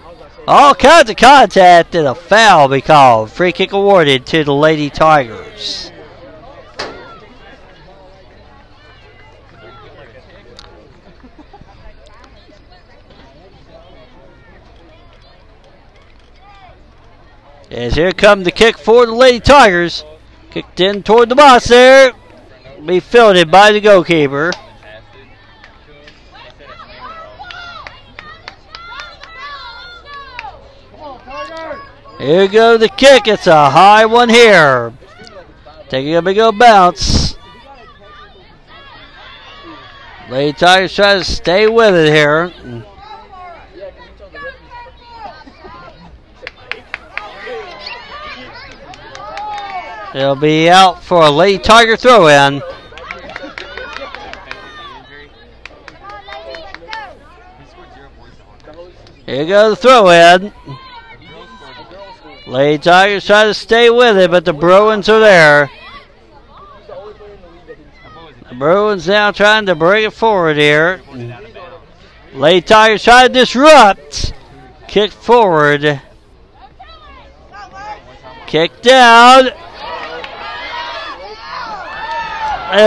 [0.47, 3.31] All kinds of contact and a foul be called.
[3.31, 5.91] Free kick awarded to the Lady Tigers.
[17.71, 20.03] As here come the kick for the Lady Tigers.
[20.49, 22.13] Kicked in toward the box there.
[22.83, 24.51] Be fielded by the goalkeeper.
[32.17, 33.27] Here go the kick.
[33.27, 34.91] It's a high one here.
[35.87, 37.35] Taking a big old bounce.
[40.29, 42.51] Lady Tigers try to stay with it here.
[43.75, 44.69] Yeah, because you told the referees.
[50.13, 52.61] It'll be out for a Lady Tiger throw in.
[59.27, 60.51] Here goes the throw in.
[62.47, 65.69] Lady Tigers try to stay with it, but the Bruins are there.
[68.49, 70.99] The Bruins now trying to bring it forward here.
[72.33, 74.33] Lady Tigers try to disrupt.
[74.87, 76.01] Kick forward.
[78.47, 79.49] Kick down.
[79.49, 79.55] And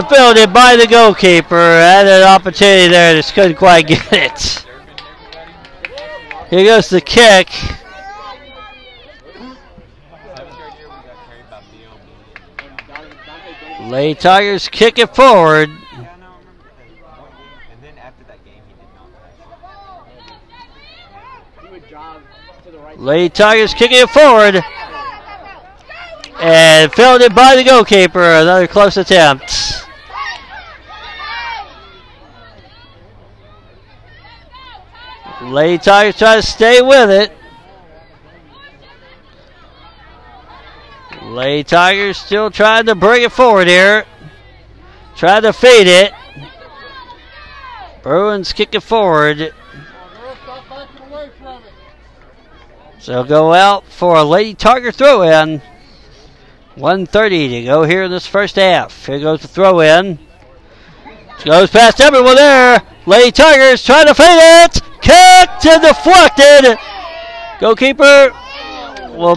[0.09, 1.57] fielded by the goalkeeper.
[1.57, 4.67] Had an opportunity there, just couldn't quite get it.
[6.51, 7.51] Here goes the kick.
[13.89, 15.69] Lay Tigers kick it forward.
[15.91, 16.09] And.
[22.97, 24.63] Lady Tigers kicking it forward.
[26.39, 28.23] And fielded by the goalkeeper.
[28.23, 29.72] Another close attempt.
[35.51, 37.33] Lady Tigers try to stay with it.
[41.23, 44.05] Lady Tigers still trying to bring it forward here.
[45.17, 46.13] Try to feed it.
[48.03, 49.53] Bruins kick it forward.
[52.99, 55.61] So go out for a Lady Tiger throw in.
[56.77, 59.07] 130 to go here in this first half.
[59.07, 60.19] Here goes the throw in.
[61.45, 62.81] Goes past everyone there.
[63.07, 64.92] Lady Tigers trying to fade it.
[65.03, 66.79] Kicked and deflected.
[67.61, 68.33] Goalkeeper.
[69.11, 69.37] Well,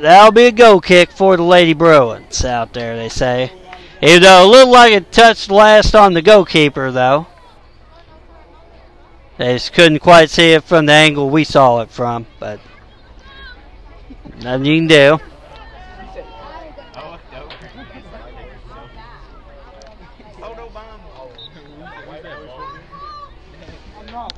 [0.00, 3.52] that'll be a goal kick for the Lady Bruins out there, they say.
[4.00, 7.26] Even though it looked like it touched last on the goalkeeper, though.
[9.38, 12.60] They just couldn't quite see it from the angle we saw it from, but
[14.42, 15.18] nothing you can do.
[16.94, 17.48] Oh, no.
[20.42, 20.68] oh, no,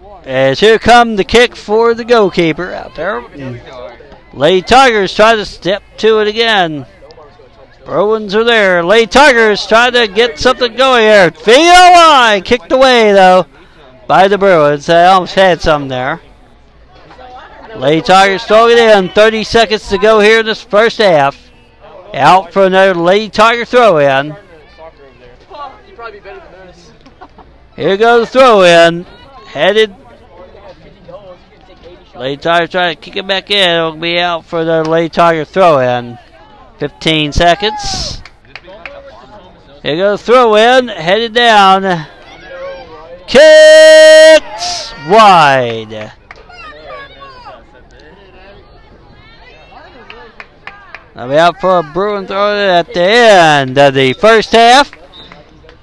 [0.01, 0.14] bomb.
[0.25, 3.22] As here come the kick for the goalkeeper out there.
[4.33, 6.87] Lady Tigers try to step to it again.
[7.85, 8.83] Bruins are there.
[8.83, 11.31] Lady Tigers try to get something going here.
[11.31, 13.47] VOI kicked away though
[14.07, 14.87] by the Bruins.
[14.87, 16.20] They almost had some there.
[17.77, 19.09] Lady Tigers throw it in.
[19.11, 21.51] 30 seconds to go here in this first half.
[22.14, 24.37] Out for another Lady Tiger throw in.
[27.77, 29.05] Here goes the throw in.
[29.47, 31.39] Headed You have 50 goals.
[31.53, 32.03] You can take 80 shots.
[32.16, 33.76] Lady Tiger trying to kick it back in.
[33.76, 36.18] It'll be out for the Lady Tiger throw in.
[36.78, 38.22] 15 seconds.
[39.82, 40.88] Here goes throw in.
[40.88, 42.06] Headed down.
[43.26, 46.12] Kicked wide.
[51.16, 54.90] I'll be out for a Bruin throw at the end of the first half.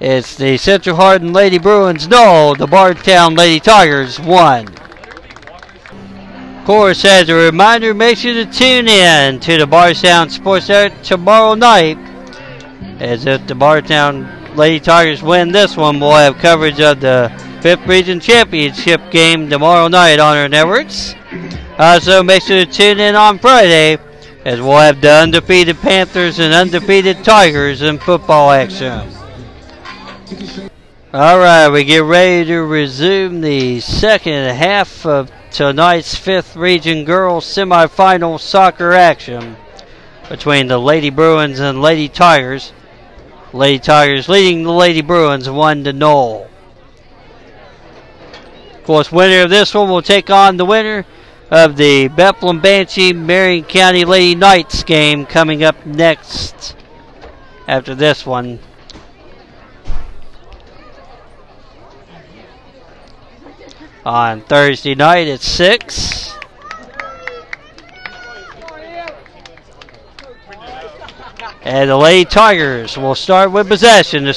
[0.00, 4.66] It's the Central Hardin Lady Bruins no, the Bardstown Lady Tigers one.
[6.64, 11.54] Course, as a reminder, make sure to tune in to the Bardstown Sports Center tomorrow
[11.54, 11.98] night.
[13.00, 17.32] As if the Bardstown Lady Tigers win this one, we'll have coverage of the
[17.62, 21.16] 5th Region Championship game tomorrow night on our networks.
[21.78, 23.98] Also, make sure to tune in on Friday
[24.44, 29.08] as we'll have the undefeated Panthers and undefeated Tigers in football action.
[31.12, 37.44] All right, we get ready to resume the second half of tonight's fifth region girls
[37.44, 39.56] semifinal soccer action
[40.28, 42.72] between the Lady Bruins and Lady Tigers.
[43.52, 46.48] Lady Tigers leading the Lady Bruins one to null.
[48.74, 51.04] Of course, winner of this one will take on the winner
[51.50, 56.74] of the Bethlehem Banshee Marion County Lady Knights game coming up next
[57.68, 58.58] after this one.
[64.04, 66.34] On Thursday night at 6.
[71.62, 74.32] And the Lady Tigers will start with possession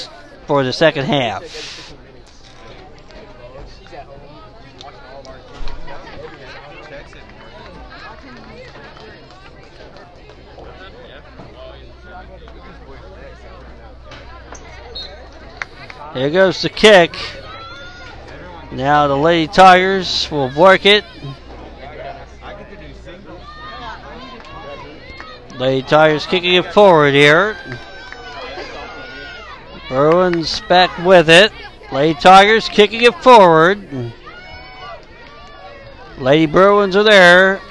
[0.46, 1.94] for the second half.
[16.14, 17.18] Here goes the kick.
[18.76, 21.06] Now the Lady Tigers will work it.
[25.58, 27.56] Lady Tigers kicking it forward here.
[29.88, 31.54] Bruins back with it.
[31.94, 34.12] Lady Tigers kicking it forward.
[36.18, 37.62] Lady Bruins are there.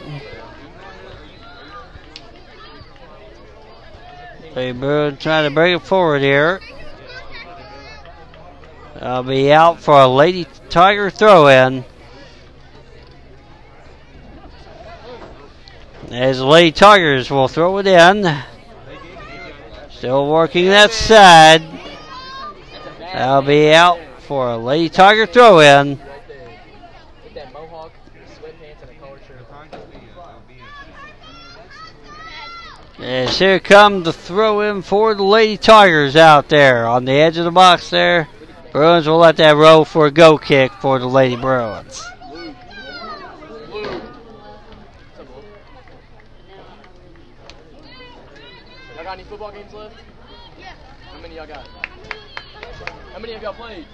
[4.56, 6.60] Lady Bruins trying to bring it forward here.
[9.02, 11.84] I'll be out for a Lady Tiger throw in.
[16.10, 18.42] As the Lady Tigers will throw it in.
[19.90, 21.62] Still working that side.
[22.98, 26.00] That'll be out for a Lady Tiger throw in.
[32.98, 37.36] As here come the throw in for the Lady Tigers out there on the edge
[37.36, 38.28] of the box there.
[38.74, 42.02] Bruins will let that roll for a go kick for the Lady Bruins.
[42.32, 42.56] Luke.
[43.72, 44.02] Luke.
[45.12, 45.44] What's up, Luke?
[48.96, 49.94] Y'all got any football games left?
[50.58, 50.72] Yeah,
[51.12, 51.68] How many y'all got?
[53.12, 53.86] How many have y'all played?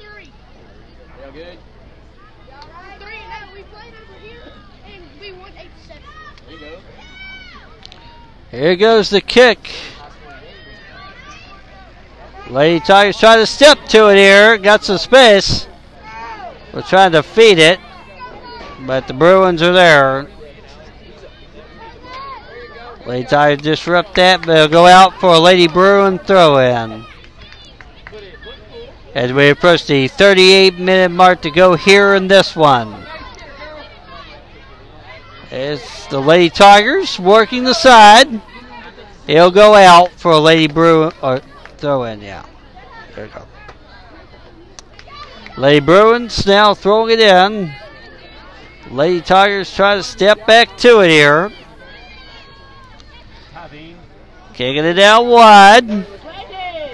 [0.00, 0.32] three.
[1.20, 1.58] Y'all good?
[3.00, 3.18] Three.
[3.28, 4.40] No, we played over here
[4.86, 6.02] and we won eight to seven.
[6.46, 6.78] There you go.
[8.50, 9.70] Here goes the kick.
[12.50, 14.58] Lady Tigers trying to step to it here.
[14.58, 15.68] Got some space.
[16.74, 17.78] We're trying to feed it.
[18.86, 20.28] But the Bruins are there.
[23.06, 27.04] Lady Tigers disrupt that, but they'll go out for a Lady Bruin throw in.
[29.14, 33.06] As we approach the 38 minute mark to go here in this one.
[35.52, 38.40] It's the Lady Tigers working the side.
[39.28, 41.40] He'll go out for a Lady Bruin or
[41.80, 42.44] throw in, yeah.
[43.14, 43.46] There you go.
[45.56, 47.72] Lady Bruins now throwing it in.
[48.90, 51.50] Lady Tigers try to step back to it here.
[54.54, 56.06] Kicking it out wide.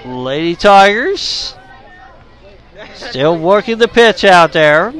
[0.05, 1.55] Lady Tigers
[2.93, 4.93] still working the pitch out there.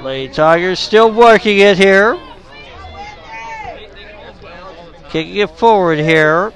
[0.00, 2.18] Lady Tigers still working it here.
[5.10, 6.52] Kicking it forward here.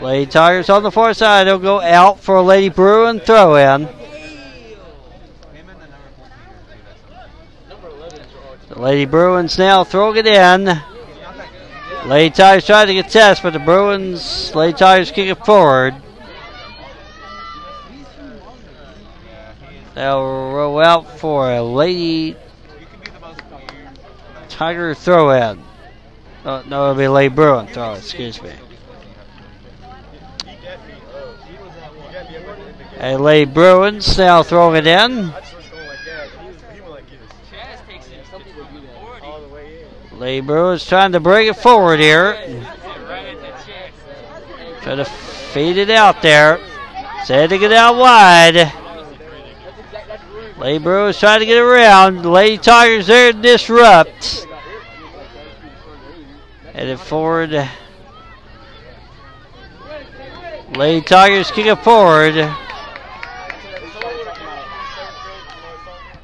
[0.00, 1.48] Lady Tigers on the far side.
[1.48, 3.82] They'll go out for a Lady Bruin throw in.
[3.82, 6.38] The number 14 are two.
[6.78, 10.80] That's Number 11 is your The Lady Bruins now throwing it in.
[12.06, 15.94] Lady Tigers trying to get test, but the Bruins, Lady Tigers kick it forward.
[19.94, 22.36] They'll roll out for a Lady.
[24.48, 25.67] Tiger throw in.
[26.50, 28.50] Oh, no, it'll be Lady Bruin throw, excuse me.
[32.96, 35.30] A Lady Bruins now throwing it in.
[40.12, 42.32] Lady Bruins trying to bring it forward here.
[44.80, 46.58] Trying to feed it out there.
[47.24, 48.72] Sending it out wide.
[50.54, 52.24] That's Bruins trying to get around.
[52.24, 54.47] Lady Tigers there to disrupt.
[56.78, 57.68] Headed forward.
[60.76, 62.34] Lady Tigers kick it forward.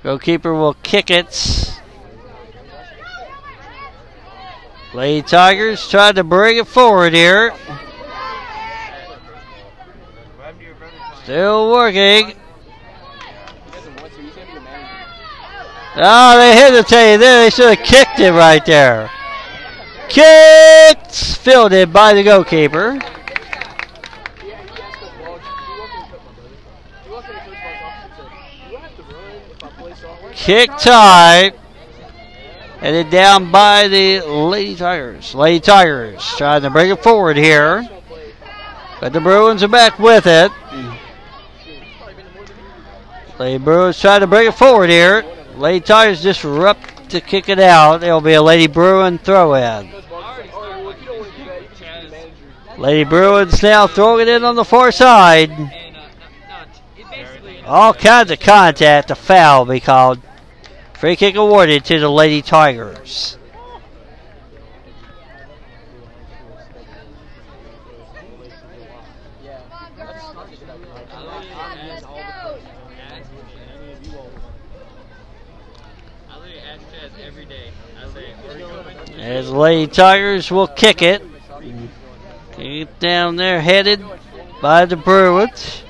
[0.05, 1.81] Goalkeeper will kick it.
[4.95, 7.53] Lady Tigers tried to bring it forward here.
[11.25, 12.33] Still working.
[15.97, 17.43] Oh, they hesitated there.
[17.43, 19.11] They should have kicked it right there.
[20.09, 21.15] Kicked!
[21.15, 22.99] Fielded by the goalkeeper.
[30.33, 31.53] Kick tight.
[32.81, 35.35] Headed down by the Lady Tigers.
[35.35, 37.89] Lady Tigers trying to bring it forward here.
[39.01, 40.53] But the Bruins are back with it.
[43.39, 45.25] Lady Bruins trying to bring it forward here.
[45.57, 48.03] Lady Tigers disrupt to kick it out.
[48.03, 49.91] It'll be a Lady Bruin throw in.
[52.77, 55.51] Lady Bruins now throwing it in on the far side.
[57.67, 59.11] All kinds of contact.
[59.11, 60.21] A foul be called.
[60.95, 63.39] Free kick awarded to the Lady Tigers.
[69.43, 69.61] Yeah.
[69.97, 70.89] That's, that's a good idea.
[71.13, 73.31] I I'm literally I'm asked- into all the asked-
[76.31, 77.71] I literally ask Chaz every day.
[78.03, 81.22] I say, "Are you coming?" As Lady Tigers will kick it.
[82.59, 84.05] It down there, headed
[84.61, 85.83] by the Bruins.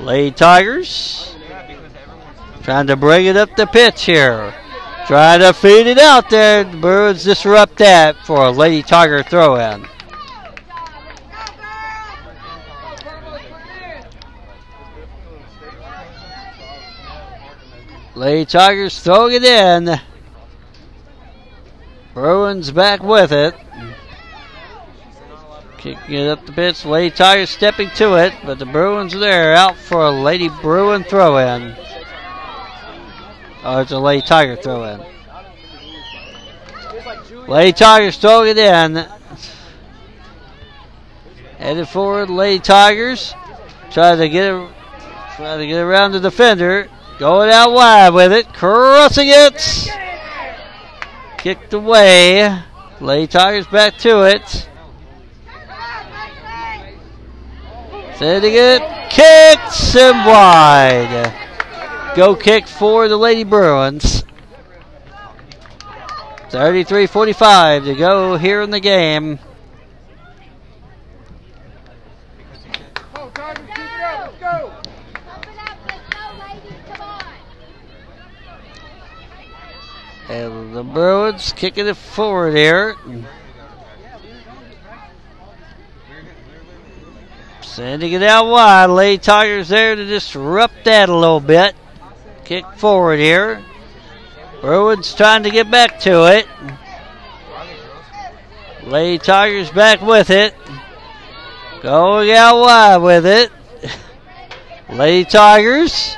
[0.00, 1.36] Lady Tigers
[2.62, 4.54] trying to bring it up the pitch here.
[5.06, 6.64] Trying to feed it out there.
[6.64, 9.86] The Bruins disrupt that for a Lady Tiger throw in.
[18.14, 19.98] Lady Tigers throwing it in.
[22.12, 23.54] Bruins back with it.
[25.78, 26.84] Kicking it up the pitch.
[26.84, 31.04] Lady Tigers stepping to it, but the Bruins are there out for a Lady Bruin
[31.04, 31.74] throw in.
[33.64, 35.02] Oh, it's a Lady Tiger throw in.
[37.48, 39.06] Lady Tigers throwing it in.
[41.58, 43.34] Headed forward, Lady Tigers.
[43.90, 44.70] Try to get it,
[45.36, 46.88] trying to get around the defender.
[47.22, 48.52] Going out wide with it.
[48.52, 49.88] Crossing it.
[51.38, 52.58] Kicked away.
[53.00, 54.68] Lady Tigers back to it.
[58.16, 58.82] Sending it.
[59.08, 61.32] Kicks and wide.
[62.16, 64.24] Go kick for the Lady Bruins.
[66.50, 69.38] 33-45 to go here in the game.
[73.14, 74.32] Go, Tigers, keep it up.
[74.32, 74.72] Let's go.
[75.34, 75.78] Open up.
[75.86, 76.72] Let's go, ladies.
[76.92, 77.22] Come on.
[80.28, 82.96] And the Bruins kicking it forward here.
[87.60, 88.86] Sending it out wide.
[88.86, 91.74] Lady Tigers there to disrupt that a little bit.
[92.44, 93.62] Kick forward here.
[94.60, 96.46] Bruins trying to get back to it.
[98.84, 100.54] Lady Tigers back with it.
[101.82, 103.50] Going out wide with it.
[104.88, 106.14] Lady Tigers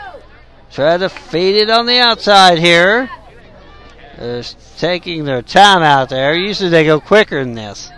[0.70, 3.09] try to feed it on the outside here.
[4.19, 4.43] They're
[4.79, 6.35] taking their time out there.
[6.35, 7.91] Usually they go quicker than this.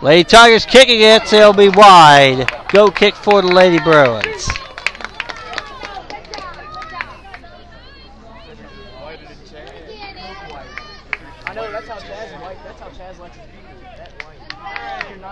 [0.00, 2.50] Lady Tigers kicking it, it'll be wide.
[2.72, 4.48] Go kick for the Lady Bruins.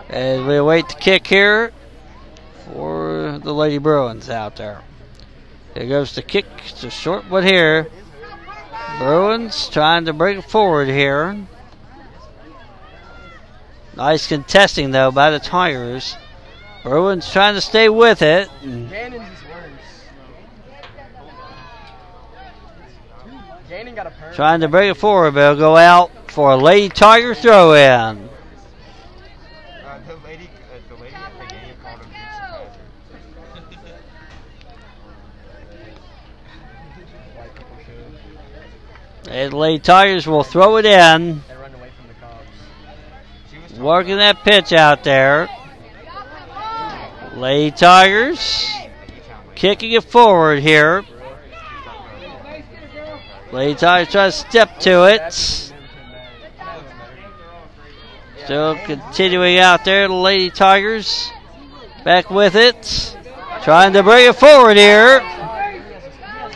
[0.09, 1.73] As we await the kick here
[2.67, 4.83] for the Lady Bruins out there.
[5.75, 6.47] Here goes the kick.
[6.67, 7.89] It's a short one here.
[9.03, 11.37] Bruins trying to break it forward here.
[13.97, 16.15] Nice contesting though by the Tigers.
[16.85, 18.49] Bruins trying to stay with it.
[18.63, 20.05] Gannon's is worse.
[23.69, 24.35] Gannon got a perm.
[24.37, 27.81] Trying to break it forward, but it'll go out for a Lady Tiger throw in.
[27.81, 28.21] Uh,
[30.07, 32.81] the lady, uh, the lady at the game called him Dukes of Hazzard.
[39.33, 40.93] Lady Tigers will throw it in.
[40.93, 42.45] And run away from the cops.
[43.51, 45.49] She was talking Working that pitch out there.
[47.35, 48.71] Lady Tigers
[49.55, 51.03] kicking it forward here.
[53.53, 55.33] Lady Tigers try to step to it.
[58.45, 61.31] Still continuing out there, the Lady Tigers
[62.05, 63.17] back with it.
[63.63, 65.21] Trying to bring it forward here.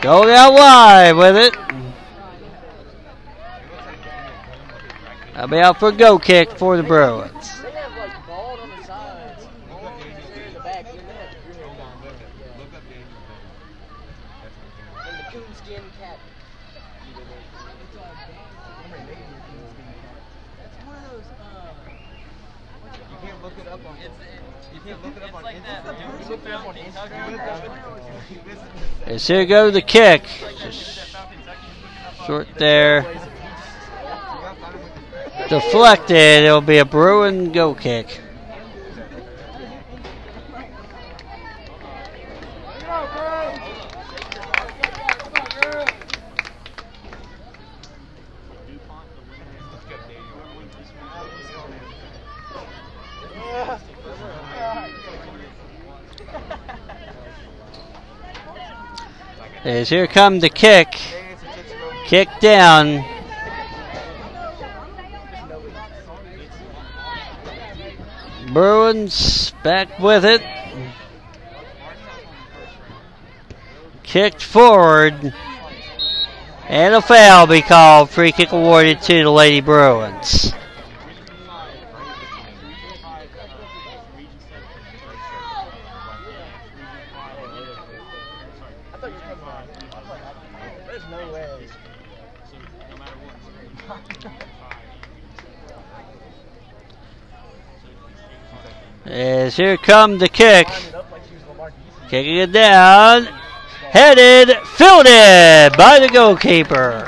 [0.01, 1.55] Going out wide with it.
[5.37, 7.61] I'll be out for go kick for the Bruins.
[29.05, 30.23] As here goes the kick.
[30.57, 31.15] Just
[32.25, 33.26] short there.
[35.49, 36.43] Deflected.
[36.43, 38.19] It'll be a Bruin go kick.
[59.63, 60.87] As here come the kick.
[62.05, 63.16] Kick down.
[68.47, 70.41] Bruins back with it.
[74.03, 75.33] Kicked forward.
[76.67, 78.09] And a foul be called.
[78.09, 80.53] Free kick awarded to the Lady Bruins.
[99.07, 100.67] As here come the kick.
[102.09, 103.25] Kicking it down.
[103.89, 107.05] Headed, fielded by the goalkeeper.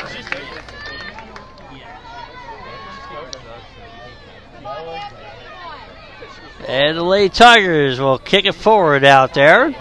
[6.65, 9.75] And the late Tigers will kick it forward out there.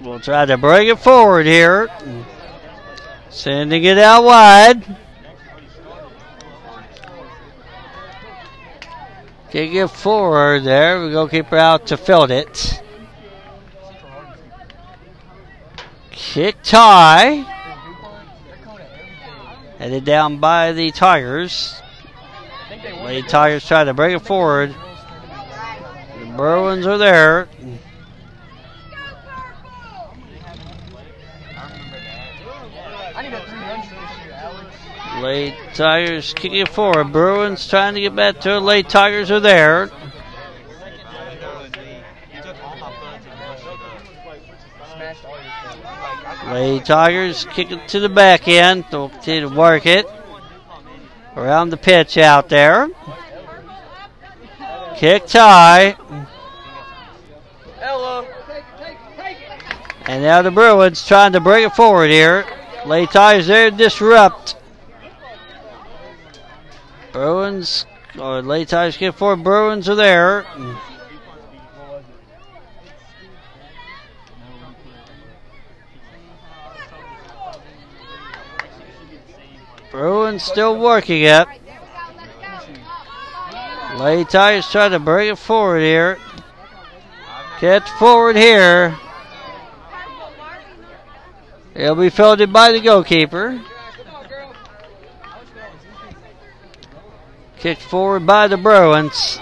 [0.00, 1.90] We'll try to bring it forward here.
[3.28, 4.96] Sending it out wide.
[9.54, 11.00] Kick it forward there.
[11.00, 12.82] We go keep her out to field it.
[16.10, 17.46] Kick tie.
[19.78, 21.80] Headed down by the Tigers.
[22.68, 24.74] They the Tigers try to bring it forward.
[26.18, 27.48] The Bruins are there.
[33.14, 34.74] I need a 300 this year, Alex.
[35.24, 37.10] Late Tigers kicking it forward.
[37.10, 38.60] Bruins trying to get back to it.
[38.60, 39.88] Late Tigers are there.
[44.92, 46.52] Smashed all your things.
[46.52, 48.84] Lady Tigers kick it to the back end.
[48.90, 50.04] They'll continue to work it.
[51.36, 52.90] Around the pitch out there.
[54.98, 55.96] Kick tie.
[60.04, 62.44] And now the Bruins trying to bring it forward here.
[62.84, 64.56] Lady Tigers there to disrupt.
[67.14, 67.86] Bruins,
[68.18, 69.44] uh, or Lady Tigers get forward.
[69.44, 70.44] Bruins are there.
[79.92, 81.46] Bruins still working it.
[83.96, 86.18] Lady Tigers trying to bring it forward here.
[87.60, 88.98] Catch forward here.
[91.76, 93.60] It'll be fielded by the goalkeeper.
[97.64, 99.40] Kicked forward by the Bruins.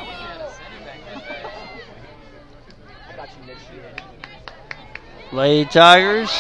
[5.32, 6.30] Lady Tigers.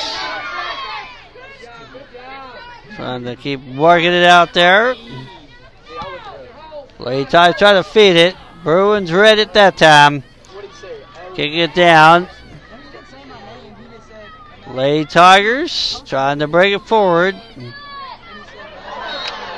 [2.94, 4.94] Trying to keep working it out there.
[7.00, 8.36] Lady Tigers try to feed it.
[8.62, 10.22] Bruins read it that time.
[10.52, 11.00] What did he say?
[11.16, 11.34] Ella?
[11.34, 12.28] Kick it down.
[14.68, 17.34] Lady Tigers trying to bring it forward.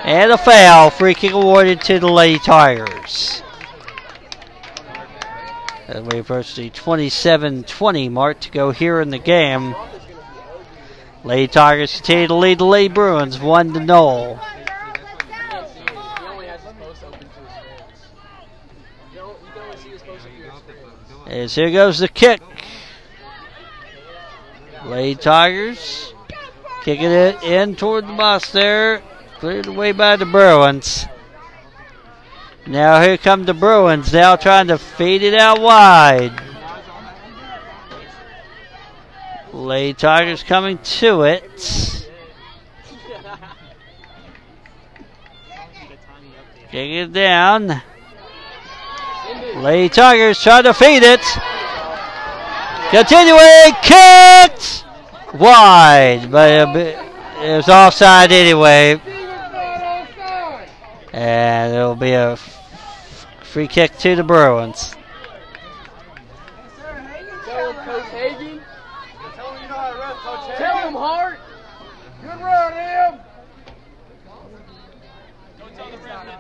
[0.05, 0.91] And a foul.
[0.91, 3.43] Free kick awarded to the Lady Tigers.
[5.89, 9.75] And we approach the 27-20 mark to go here in the game.
[11.25, 13.87] Lady Tigers continue to lead the Lady Bruins 1 to 0.
[13.87, 13.91] He
[16.27, 18.03] only has his post open to his friends.
[19.11, 21.29] You, don't, you can only see his post if you're his friend.
[21.29, 22.43] As here goes the kick.
[24.85, 26.13] Lady Tigers
[26.83, 29.03] kicking it in toward the box there.
[29.45, 31.05] Cleared away by the Bruins.
[32.67, 36.33] Now here come the Bruins now trying to feed it out wide.
[39.53, 42.09] Lady Tigers coming to it.
[46.71, 47.83] Kick it down.
[49.57, 51.21] Lady Tigers trying to feed it.
[52.89, 54.87] Continuing, kicked
[55.35, 56.51] wide, but
[57.43, 58.99] it was offside anyway,
[61.15, 62.37] and it'll be a
[63.43, 64.97] free kick to the Bruins.
[67.45, 68.61] Tell him, Coach Hagen.
[70.57, 71.39] Tell him, Hart.
[72.21, 73.21] Good run, Em.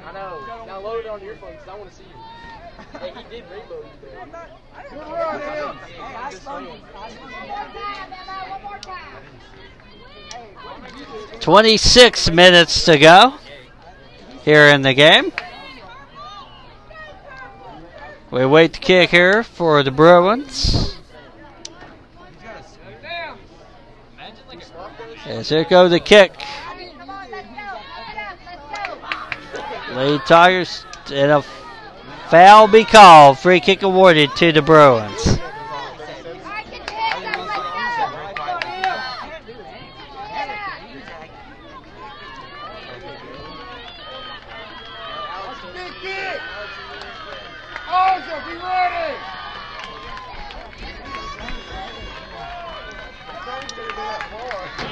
[0.07, 0.64] I know.
[0.66, 2.99] Now load it on your phone because I want to see you.
[2.99, 4.27] Hey, he did rainbow you there.
[4.91, 5.79] Good run, Em.
[6.33, 6.83] Just saying.
[11.41, 13.35] 26 minutes to go
[14.45, 15.32] here in the game.
[18.30, 20.97] We wait the kick here for the Bruins.
[25.26, 26.32] As here goes the kick.
[29.92, 31.42] Lady Tigers and a
[32.28, 33.38] foul be called.
[33.38, 35.34] Free kick awarded to the Bruins.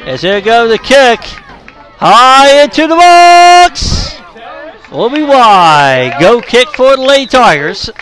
[0.05, 1.21] As here goes the kick.
[1.97, 4.19] High into the box.
[4.91, 6.17] Will be wide.
[6.19, 7.89] Go kick for the Lady Tigers.
[7.89, 7.95] You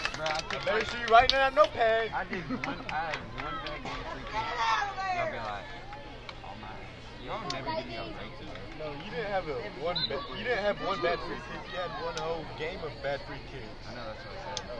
[10.45, 11.63] didn't have one bad free kick.
[11.71, 13.67] You had one whole game of bad free kicks.
[13.87, 14.71] I know that's what I said.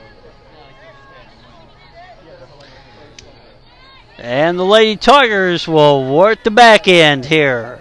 [4.17, 7.79] And the Lady Tigers will work the back end here.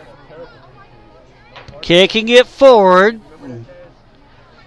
[1.83, 3.21] Kicking it forward.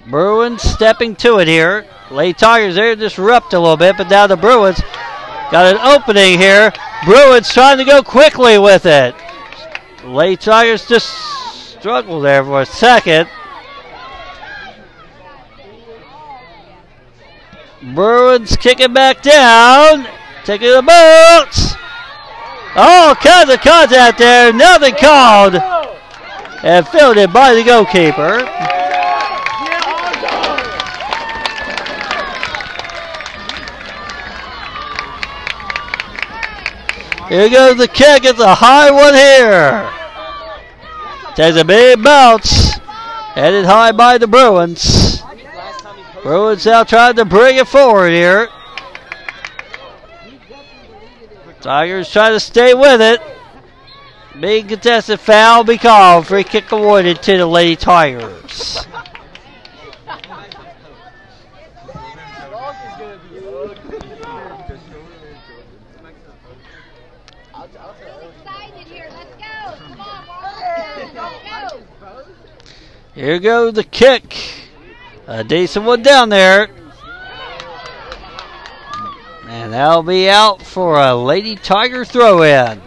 [0.07, 1.85] Bruins stepping to it here.
[2.11, 4.81] Lady Tigers there disrupt a little bit, but now the Bruins
[5.51, 6.71] got an opening here.
[7.05, 9.15] Bruins trying to go quickly with it.
[10.03, 11.07] Lady Tigers just
[11.79, 13.29] struggle there for a second.
[17.93, 20.07] Bruins kicking back down.
[20.45, 21.73] Taking the boats.
[22.75, 24.51] All kinds of contact there.
[24.51, 25.55] Nothing called.
[26.63, 28.39] And fielded by the goalkeeper.
[37.29, 38.25] Here goes the kick.
[38.25, 39.89] It's a high one here.
[41.35, 42.73] Takes a big bounce.
[43.33, 45.23] Headed high by the Bruins.
[46.21, 48.49] Bruins now trying to bring it forward here.
[51.63, 53.21] Tigers try to stay with it.
[54.37, 56.27] Big contested foul be called.
[56.27, 58.85] Free kick awarded to the Lady Tigers.
[73.15, 73.39] Here.
[73.39, 74.35] Goes the kick.
[75.27, 76.67] A decent one down there.
[79.73, 82.79] That'll be out for a Lady Tiger throw in.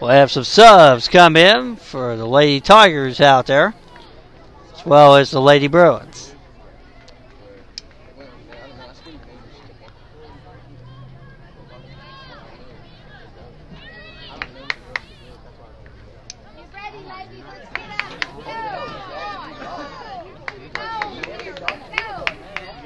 [0.00, 3.72] We'll have some subs come in for the Lady Tigers out there,
[4.76, 6.34] as well as the Lady Bruins.
[8.16, 8.84] well, I don't know.
[8.84, 9.54] I speak English.
[14.28, 14.74] I don't know.
[16.58, 17.44] You ready, ladies?
[17.46, 18.10] Let's get up.
[18.44, 18.50] Go.
[19.20, 19.84] Go.
[20.74, 21.14] Go.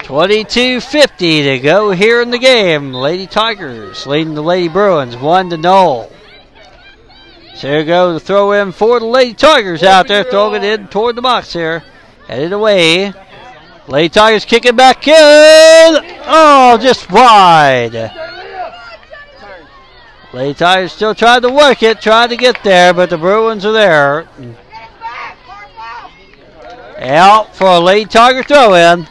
[0.09, 2.95] 22.50 to go here in the game.
[2.95, 6.09] Lady Tigers leading the Lady Bruins 1 to 0.
[7.55, 10.89] So here goes the throw in for the Lady Tigers out there, throwing it in
[10.89, 11.85] toward the box here.
[12.27, 13.13] Headed away.
[13.87, 15.99] Lady Tigers kicking back in.
[16.25, 18.11] Oh, just wide.
[20.33, 23.73] Lady Tigers still trying to work it, trying to get there, but the Bruins are
[23.73, 24.27] there.
[26.99, 29.07] Out for a Lady Tiger throw in.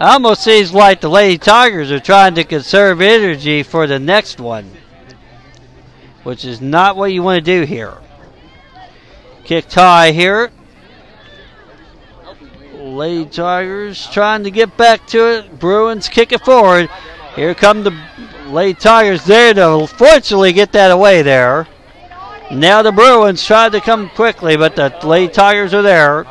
[0.00, 4.70] Almost seems like the Lady Tigers are trying to conserve energy for the next one,
[6.22, 7.98] which is not what you want to do here.
[9.42, 10.52] Kick tie here.
[12.74, 15.58] Lady Tigers trying to get back to it.
[15.58, 16.88] Bruins kick it forward.
[17.34, 17.98] Here come the
[18.46, 21.66] Lady Tigers there to fortunately get that away there.
[22.52, 26.24] Now the Bruins tried to come quickly, but the Lady Tigers are there.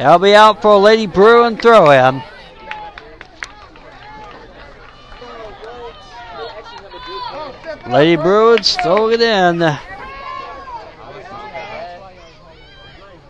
[0.00, 2.22] That'll be out for a Lady Bruin throw in.
[7.86, 9.58] Lady Bruins throw it in.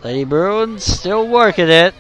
[0.04, 1.92] Lady Bruins still working it.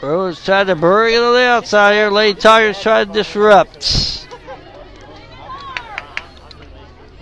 [0.00, 2.10] Bruins trying to bring it on the outside here.
[2.10, 4.12] Lady Tigers trying to disrupt.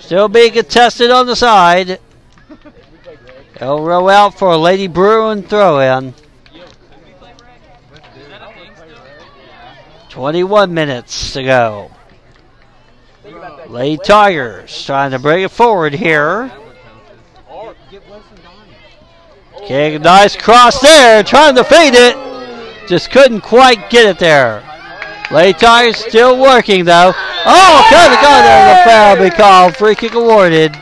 [0.00, 2.00] Still being contested on the side.
[3.56, 6.14] It'll roll out for a Lady Bruin throw in.
[10.08, 11.90] 21 minutes to go.
[13.68, 16.50] Lady Tigers trying to bring it forward here.
[19.66, 22.16] Kick, nice cross there, trying to fade it.
[22.88, 24.62] Just couldn't quite get it there.
[25.30, 27.12] Lady Tigers still working though.
[27.14, 28.74] Oh, kind of got there.
[28.74, 29.76] The foul be called.
[29.76, 30.74] Free kick awarded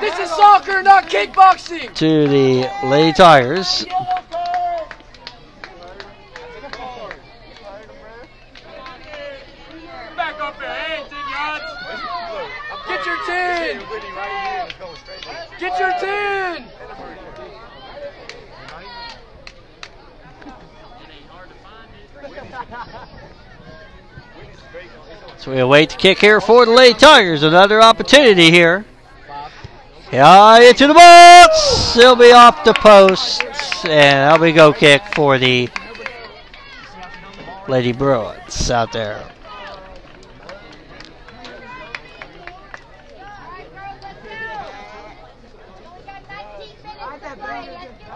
[0.00, 1.94] This is soccer, not kickboxing.
[1.94, 3.86] to the Lady Tigers.
[10.16, 11.10] Back up your head,
[12.88, 13.82] Get your 10.
[15.58, 16.69] Get your 10.
[25.40, 27.42] So we await the kick here for the Lady Tigers.
[27.42, 28.84] Another opportunity here.
[30.12, 31.94] Yeah, into the box.
[31.94, 33.42] He'll be off the post.
[33.86, 35.70] And that'll be go kick for the
[37.68, 39.24] Lady Bruins out there.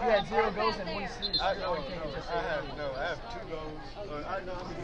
[0.05, 1.41] You had zero goals and one assist.
[1.41, 2.77] I, You no, can't just I say have that.
[2.77, 3.81] no, I have two goals.
[3.97, 4.75] Uh, I know I'm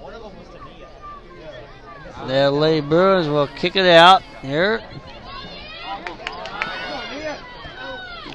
[0.00, 0.60] One of them was to
[2.30, 4.80] The Lady Bruins will kick it out here.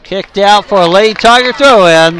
[0.03, 2.19] Kicked out for a Lady Tiger throw in.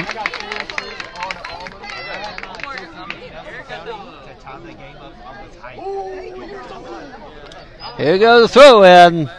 [7.98, 9.30] Here goes the throw in.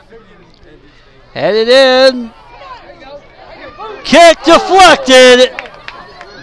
[1.33, 2.35] Headed in.
[4.05, 5.59] Kick deflected.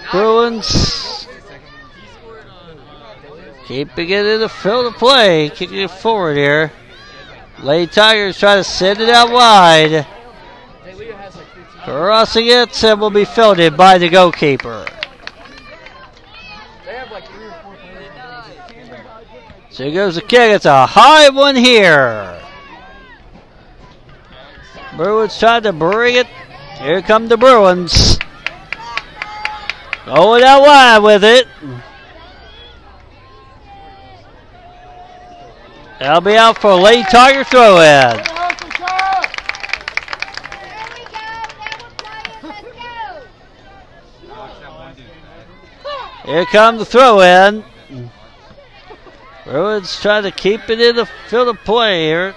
[0.10, 1.03] Bruins
[3.66, 5.50] keeping it in the field of play.
[5.50, 6.72] Kicking it forward here.
[7.60, 9.92] Lady Tigers try to send it out wide.
[9.92, 11.66] Leo has like 15.
[11.84, 14.86] Crossing it and will be fielded by the goalkeeper.
[19.74, 20.52] So here goes the kick.
[20.52, 22.40] It's a high one here.
[24.96, 26.28] Bruins tried to bring it.
[26.78, 28.20] Here come the Bruins.
[30.06, 31.48] Going out wide with it.
[36.04, 38.20] That'll be out for a late Tiger throw in.
[46.26, 47.64] Here comes the throw in.
[49.46, 52.36] Bruins trying to keep it in the field of play here.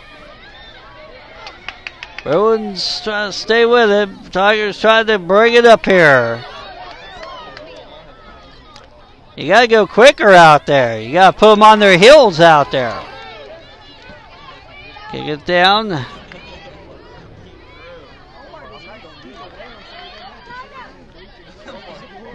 [2.22, 4.32] Bruins trying to stay with it.
[4.32, 6.44] Tigers trying to bring it up here.
[9.36, 11.00] You got to go quicker out there.
[11.00, 13.02] You got to put them on their heels out there.
[15.16, 16.04] Kick it down.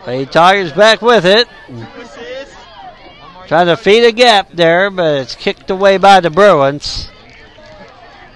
[0.07, 1.47] Lady Tigers back with it.
[3.45, 7.11] Trying to feed a gap there, but it's kicked away by the Bruins.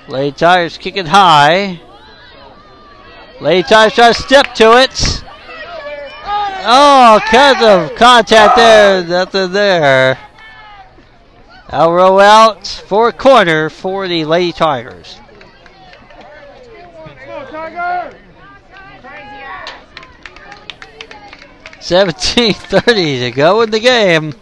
[0.08, 1.82] Lady Tigers kicking high.
[3.42, 5.24] Lady Tigers trying to step to it.
[6.68, 7.20] Oh,
[7.64, 9.04] of contact there.
[9.04, 10.20] Nothing there.
[11.70, 15.20] I'll roll out for a corner for the Lady Tigers.
[21.82, 24.34] Seventeen thirty to go in the game.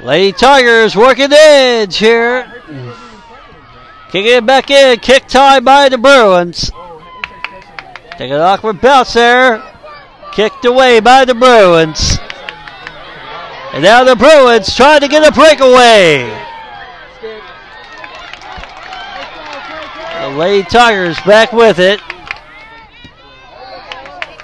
[0.00, 2.52] Lady Tigers working edge here.
[4.10, 4.98] Kicking it back in.
[4.98, 6.70] Kick tie by the Bruins.
[8.18, 9.71] Take an awkward bounce there.
[10.32, 12.18] Kicked away by the Bruins.
[13.74, 16.26] And now the Bruins trying to get a breakaway.
[20.20, 22.00] The Lady Tigers back with it.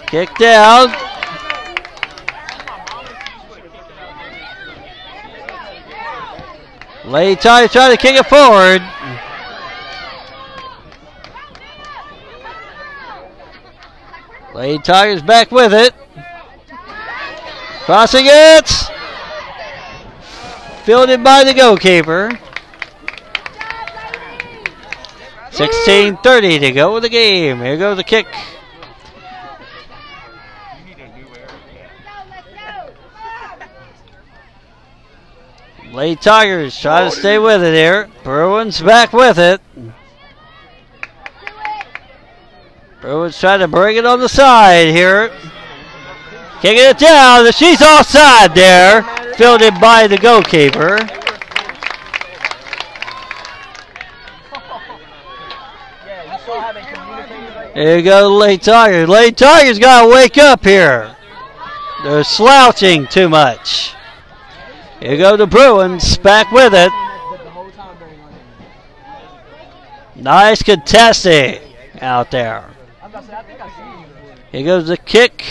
[0.09, 0.95] Kick down.
[7.07, 8.83] Lady Tigers trying to kick it forward.
[14.59, 15.95] Lady Tigers back with it.
[17.85, 18.69] Crossing it.
[20.83, 22.31] Fielded by the goalkeeper.
[25.51, 27.59] 16.30 to go with the game.
[27.61, 28.27] Here goes the kick.
[35.93, 38.11] Lady Tigers try to stay with it here.
[38.25, 39.61] Bruins back with it.
[43.01, 45.31] Bruins trying to bring it on the side here.
[46.61, 47.51] Kicking it down.
[47.53, 49.03] She's offside there.
[49.35, 50.99] Fielded by the goalkeeper.
[57.75, 59.09] There you go, Lady Tigers.
[59.09, 61.15] Lady Tigers got to wake up here.
[62.03, 63.95] They're slouching too much.
[64.99, 66.91] Here go the Bruins back with it.
[70.17, 71.61] Nice contesting
[72.01, 72.69] out there.
[74.53, 75.45] Here goes the kick.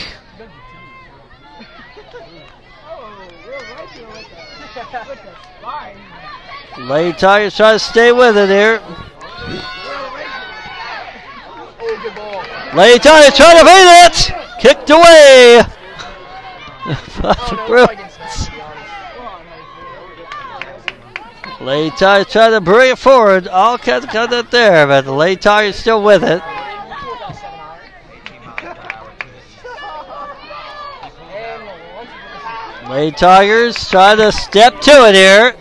[6.79, 8.81] Lady Tigers try to stay with it here.
[12.75, 14.31] Lady Tigers trying to beat it.
[14.59, 15.63] Kicked away.
[21.59, 23.47] Lady Tigers trying to bring it forward.
[23.47, 26.41] All kinds of contact there, but the Lady Tigers still with it.
[26.41, 27.87] Pulled out seven iron.
[28.17, 29.45] 18 miles per hour to the
[31.35, 31.61] And
[31.95, 35.55] once you put Lady Tigers trying to step to it here.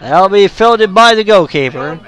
[0.00, 2.00] That'll be fielded by the goalkeeper.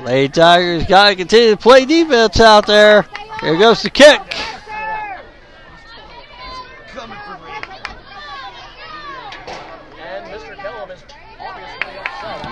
[0.00, 3.06] Lady Tigers got to continue to play defense out there.
[3.40, 4.20] Here goes the kick.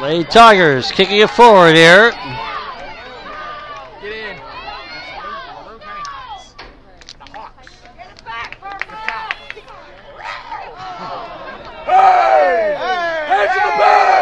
[0.00, 2.10] Lady Tigers kicking it forward here.
[4.00, 4.36] Get in.
[13.26, 14.18] Hands in the back!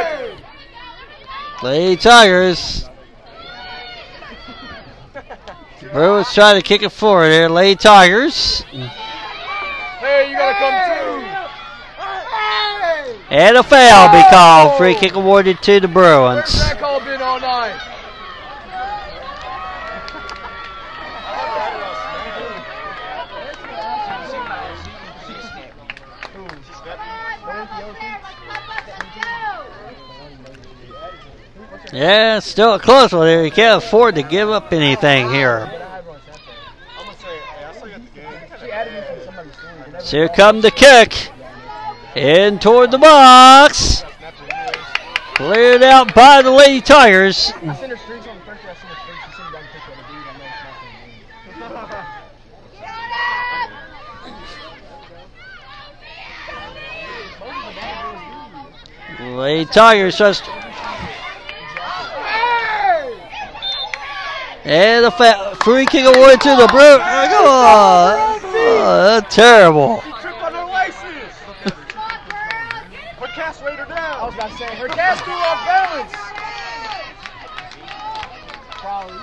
[1.67, 2.89] Lady Tigers.
[5.93, 7.49] Bruins trying to kick it forward here.
[7.49, 8.61] Lady Tigers.
[8.61, 10.95] Hey, you gotta come too!
[13.35, 14.79] And a foul be called.
[14.79, 15.01] Free oh.
[15.01, 16.55] kick awarded to the Where's Bruins.
[16.55, 17.95] that call been all night?
[31.93, 33.45] Yeah, still a close one here.
[33.45, 35.71] You can't afford to give up anything here.
[40.01, 41.31] So here come the kick.
[42.15, 44.05] In toward the box.
[45.35, 47.53] Cleared out by the Lady Tigers.
[47.57, 49.21] I Tigers her streaks on the first day I sent her streaks.
[49.27, 50.27] She sent me down the picture of the dude.
[50.27, 50.47] I know
[51.47, 51.77] it's not
[59.19, 59.37] from me.
[59.37, 60.45] Lady Tigers just.
[64.67, 67.01] And a fa- free kick awarded to the Bruins.
[67.01, 70.03] Oh, oh, that's terrible.
[70.21, 71.33] Trip on her laces!
[73.21, 76.13] Her cast weighed her I was about to say, her cast threw off balance.
[78.71, 79.21] Probably.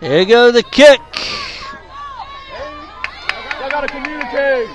[0.00, 1.00] Here goes the kick.
[3.60, 4.70] Y'all gotta communicate!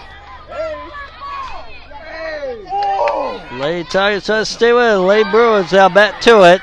[3.59, 4.99] Lady Tigers trying to stay with it.
[4.99, 6.61] Lady Bruins now back to it.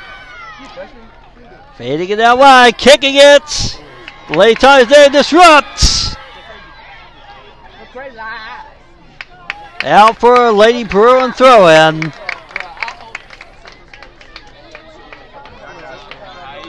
[1.79, 3.79] Fading it out wide, kicking it.
[4.29, 6.17] Delay ties there, disrupts.
[9.83, 12.13] Out for Lady Bruin throw in.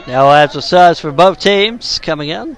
[0.06, 2.56] Now that's the size for both teams coming in.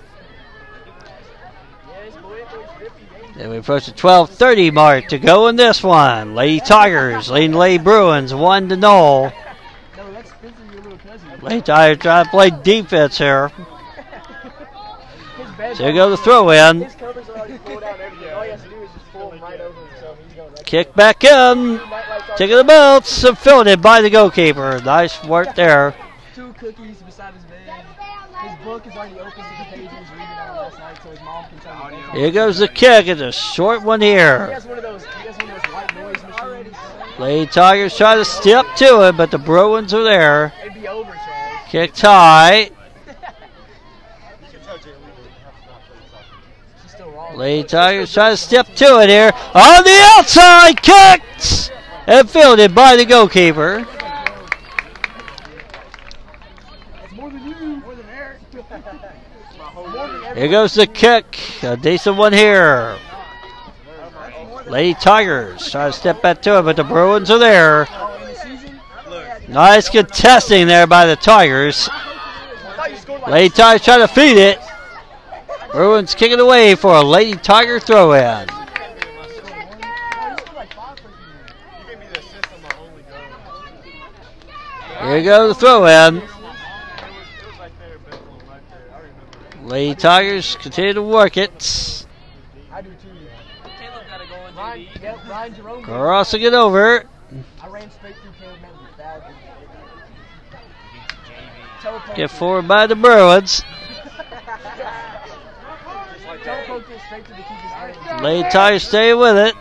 [3.38, 6.34] And we approach the 12:30 mark to go in this one.
[6.34, 9.32] Lady Tigers leading Lady Bruins one to null.
[11.42, 13.50] Lady Tigers trying to play defense here.
[15.74, 16.82] So here goes the throw in.
[16.82, 18.34] His covers are already pulled out and everything.
[18.34, 20.18] All he has to do is just pull them right over himself.
[20.26, 21.80] He's going right Kick back in.
[22.36, 24.80] Taking the belts and fielded by the goalkeeper.
[24.84, 25.94] Nice work there.
[26.34, 27.84] Two cookies beside his bed.
[28.42, 31.10] His book is already open to the page he was reading on last night, so
[31.10, 32.16] his mom can tell him.
[32.16, 33.06] Here goes the kick.
[33.06, 34.46] It's a short one He here.
[34.46, 35.04] has one of those.
[35.04, 36.76] One of those white noise machines.
[37.18, 40.54] Lady Tigers try to step to it, but the Bruins are there.
[40.62, 41.14] It'd be over.
[41.70, 42.72] Kick tight.
[47.36, 49.30] Lady Tigers try to step to it here.
[49.54, 51.70] On the outside, kicked
[52.08, 53.86] and fielded by the goalkeeper.
[60.34, 61.38] Here goes the kick.
[61.62, 62.98] A decent one here.
[64.66, 67.86] Lady Tigers try to step back to it, but the Bruins are there.
[69.50, 71.88] Nice contesting there by the Tigers.
[73.26, 74.60] Lady Tigers trying to feed it.
[75.72, 78.48] Bruins kicking away for a Lady Tiger throw in.
[85.00, 86.22] Here goes the throw in.
[89.64, 92.06] Lady Tigers continue to work it.
[95.82, 97.04] Crossing it over.
[97.60, 98.80] I ran straight through Caleb Medley.
[98.98, 99.22] Bad.
[99.22, 99.80] Teleport.
[102.14, 103.64] Get forward by the Bruins.
[108.22, 109.54] Lay Tigers stay with it.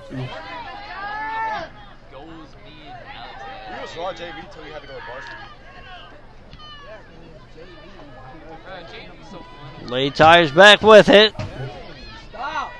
[9.89, 11.33] Lady Tigers back with it.
[12.29, 12.71] Stop.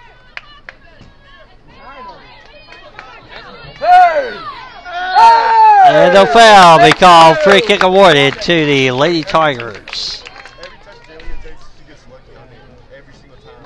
[3.80, 5.66] Hey!
[5.86, 7.38] And no foul be called.
[7.40, 10.24] Free kick awarded to the Lady Tigers.
[10.62, 12.60] Every touch Jay Lee takes, she gets lucky on it.
[12.96, 13.66] Every single time.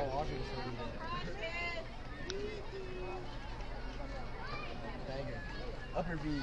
[5.96, 6.42] Upper V.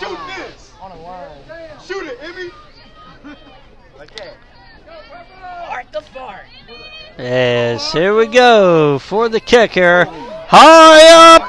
[0.00, 0.72] Shoot this!
[0.80, 1.30] On a line.
[1.84, 2.50] Shoot it, Emmy!
[3.98, 4.36] Like that.
[5.68, 6.46] Fart the fart.
[7.18, 10.04] Yes, here we go for the kicker.
[10.48, 11.42] High up,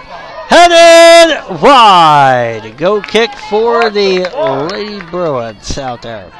[0.49, 2.75] headed wide.
[2.77, 4.29] Go kick for the
[4.71, 6.31] Lady Bruins out there.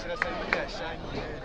[0.00, 1.42] Should I say, look at that shiny head.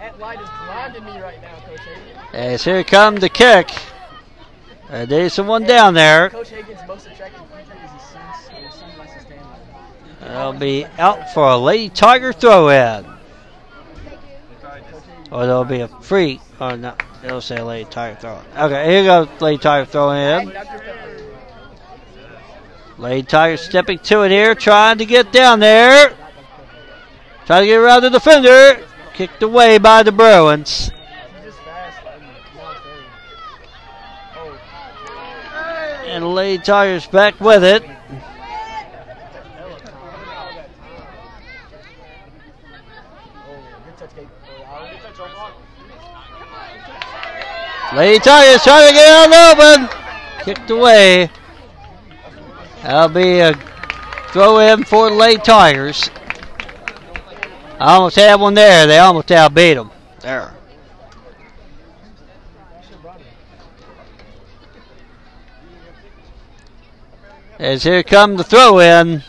[0.00, 2.18] That light is blinding me right now, Coach Hagen.
[2.34, 3.70] As here comes the kick.
[4.90, 6.28] Uh, there's someone down there.
[6.28, 10.20] Coach Hagen's most attractive feature is his sons, and his son likes to stand like
[10.20, 10.28] him.
[10.28, 13.13] They'll be out for a Lady Tiger throw in.
[15.34, 16.40] Or there'll be a free.
[16.60, 18.58] Or no, it'll say Lady Tiger throw in.
[18.58, 20.52] Okay, here goes Lady Tiger throwing in.
[22.96, 26.14] Lady Tiger stepping to it here, trying to get down there.
[27.46, 28.80] Trying to get around the defender.
[29.12, 30.90] Kicked away by the Bruins.
[36.06, 37.82] And Lady Tiger's back with it.
[37.82, 39.94] hella time.
[43.48, 44.28] Oh, good touch, Gabe.
[44.48, 45.52] Oh, good touch, Omar.
[47.94, 49.98] Lady Tiger's trying to get out of open.
[50.44, 51.30] Kicked away.
[52.82, 53.54] That'll be a uh,
[54.30, 56.10] throw in for the Lady Tigers.
[57.78, 58.88] I almost had one there.
[58.88, 59.92] They almost outbeat them.
[60.20, 60.54] There.
[67.60, 69.22] As here come the throw in.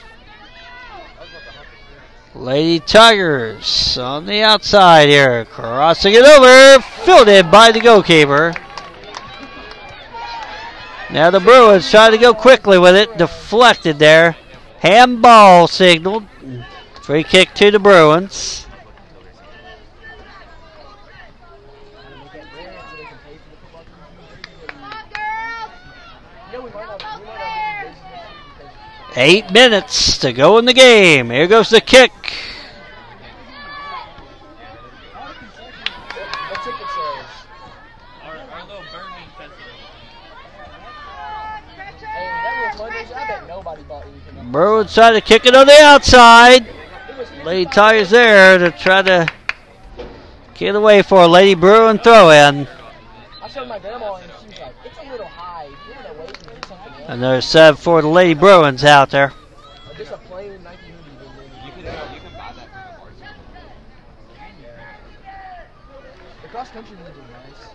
[2.36, 5.46] Lady Tigers on the outside here.
[5.46, 6.82] Crossing it over.
[6.82, 8.54] Fielded by the goalkeeper.
[11.12, 13.18] Now the Bruins try to go quickly with it.
[13.18, 14.36] Deflected there.
[14.80, 16.26] Handball signaled.
[17.02, 18.66] Free kick to the Bruins.
[22.12, 24.34] Make that brand so they can pay for the football team.
[26.52, 28.74] You know, we might not, we might not be in business next year because
[29.18, 31.30] Eight minutes to go in the game.
[31.30, 32.12] Here goes the kick.
[44.52, 46.66] Bruins try to kick it on the outside.
[47.44, 49.28] Lady Tigers there to try to
[50.54, 52.68] get away for a Lady Bruin throw in.
[53.42, 55.66] I showed my grandma and she was like, it's a little high.
[55.66, 56.95] You want to wait and do something else?
[57.08, 59.32] Another sub for the Lady Bruins out there.
[59.88, 61.46] Or just a plain 19 hoodie.
[61.64, 61.84] You can,
[62.16, 63.30] you can buy that from the varsity.
[66.42, 67.70] The cross country ones are nice.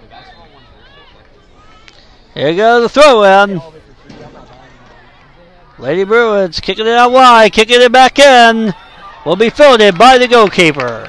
[0.00, 0.88] The basketball ones are
[1.94, 2.42] sick.
[2.42, 3.62] Here goes the throw in.
[5.78, 8.74] Lady Bruins kicking it out wide, kicking it back in.
[9.24, 11.06] Will be fielded by the goalkeeper.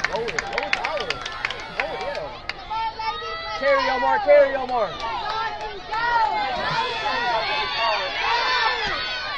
[3.57, 4.19] Carry Omar.
[4.19, 5.10] Carry Omar.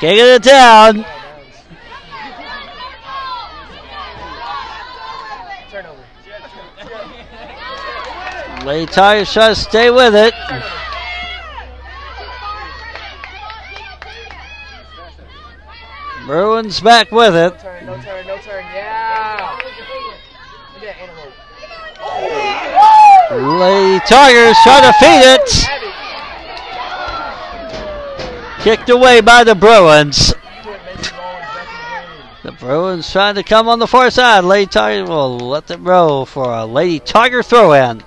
[0.04, 1.06] Kicking it down.
[5.72, 6.04] Turnover.
[8.66, 10.34] Lady Tigers try stay with it.
[16.26, 17.54] Bruins back with it.
[17.54, 18.66] No turn, no turn, no turn.
[18.76, 19.58] Yeah.
[20.82, 20.96] That
[24.06, 25.83] Tigers try to feed it.
[28.64, 30.34] Kicked away by the Bruins.
[32.44, 34.46] The Bruins trying to come on the far side.
[34.46, 38.02] Lady Tiger will let them roll for a Lady Tiger throw in.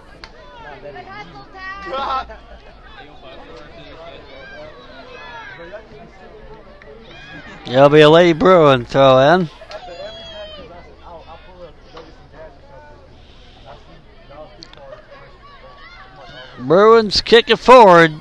[7.67, 9.51] It'll be a Lady Bruin throw in.
[16.61, 18.15] Bruins kick it forward.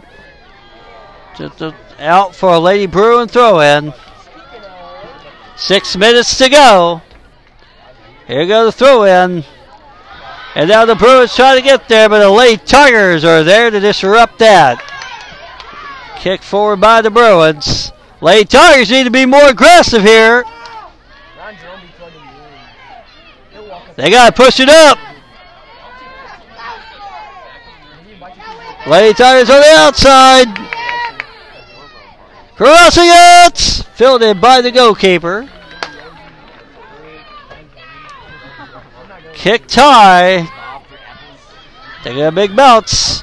[1.37, 3.93] Just a- out for a Lady Bruin throw in.
[5.55, 7.01] Six minutes to go.
[8.27, 9.43] Here goes the throw in.
[10.55, 13.79] And now the Bruins try to get there, but the Lady Tigers are there to
[13.79, 14.81] disrupt that.
[16.17, 17.91] Kick forward by the Bruins.
[18.21, 20.43] Lady Tigers need to be more aggressive here.
[23.95, 24.97] They got to push it up.
[28.87, 30.64] Lady Tigers on the outside.
[32.55, 33.57] Crossing it.
[33.95, 35.49] Filled in by the goalkeeper.
[39.33, 40.49] Kick tie.
[42.03, 43.21] Taking a big bounce.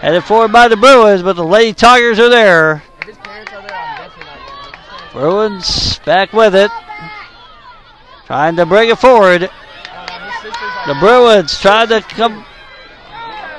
[0.00, 2.82] Headed forward by the Bruins, but the Lady Tigers are there.
[5.12, 6.70] Bruins back with it.
[8.26, 9.42] Trying to bring it forward.
[10.86, 12.44] The Bruins trying to come.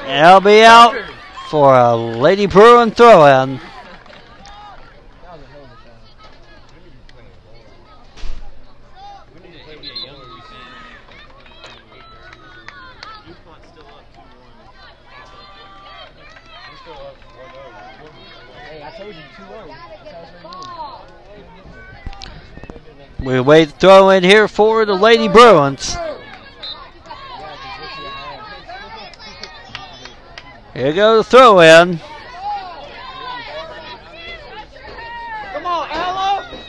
[0.05, 0.95] They'll be out
[1.47, 3.61] for a Lady Bruin throw in.
[23.19, 25.95] We wait throw in here for the Lady Bruins.
[30.73, 31.99] Here goes the throw in.
[35.53, 36.59] Come on, Ella.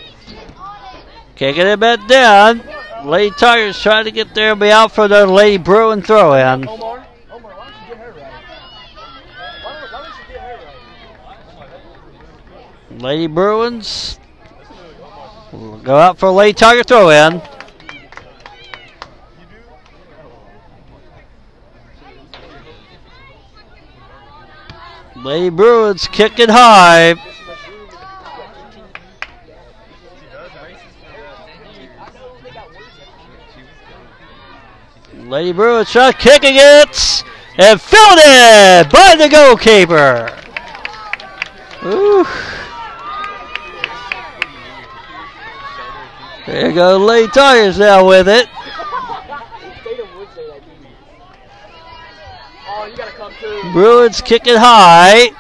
[1.35, 2.63] Kicking it back down.
[3.05, 6.84] Lady Tigers trying to get there and be out for the Lady Bruin throw in.
[13.05, 14.19] Lady Bruins
[15.53, 17.43] will go out for a Lady Tiger throw in.
[25.23, 27.15] Lady Bruins kicking high.
[35.13, 37.25] Lady Bruins shot kicking it
[37.59, 40.35] and fielded by the goalkeeper.
[41.85, 42.27] Ooh.
[46.47, 48.49] There you go, Lady Tigers now with it.
[53.73, 54.21] Bruins
[54.59, 55.31] high.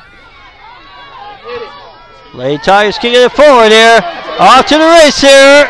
[1.42, 2.34] Hit it.
[2.34, 4.00] Lady Tigers kicking it forward here.
[4.38, 5.68] Off to the race here.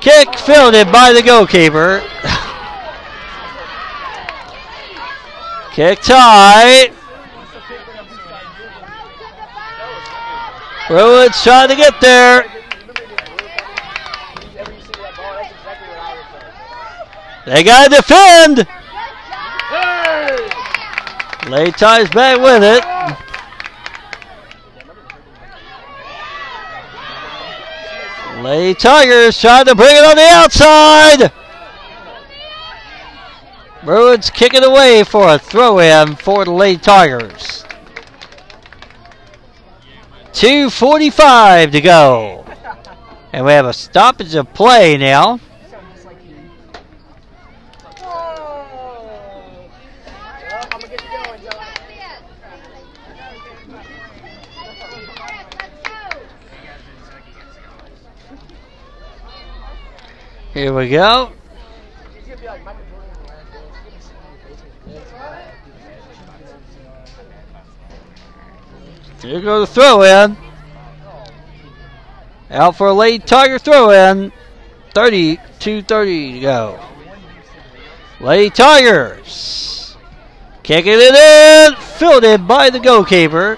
[0.00, 2.00] Kick fielded by the goalkeeper.
[5.72, 6.90] Kick high.
[10.90, 12.42] Bruins trying to get there.
[17.46, 18.66] They got to defend.
[19.68, 20.50] Hey!
[21.48, 22.84] Lady Tigers back with it.
[28.42, 31.32] Lady Tigers trying to bring it on the outside.
[33.84, 37.64] Bruins kicking away for a throw in for the Lady Tigers.
[40.32, 42.44] 2.45 to go.
[43.32, 45.36] And we have a stoppage of play now.
[47.98, 48.10] Whoa!
[50.48, 51.60] Well, I'm gonna get you going, Joe.
[60.52, 61.30] Here we go.
[62.12, 63.76] He's gonna be like Michael Jordan in the last dance.
[63.84, 65.20] He's gonna sit in your face.
[69.22, 70.36] Here goes the throw in.
[72.50, 74.32] Out for a late Tiger throw in.
[74.94, 76.80] 32 30 to go.
[78.18, 79.96] Lady Tigers.
[80.62, 81.76] Kicking it in.
[81.76, 83.56] Fielded by the goalkeeper.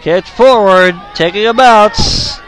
[0.00, 0.94] Catch forward.
[1.14, 2.40] Taking a bounce.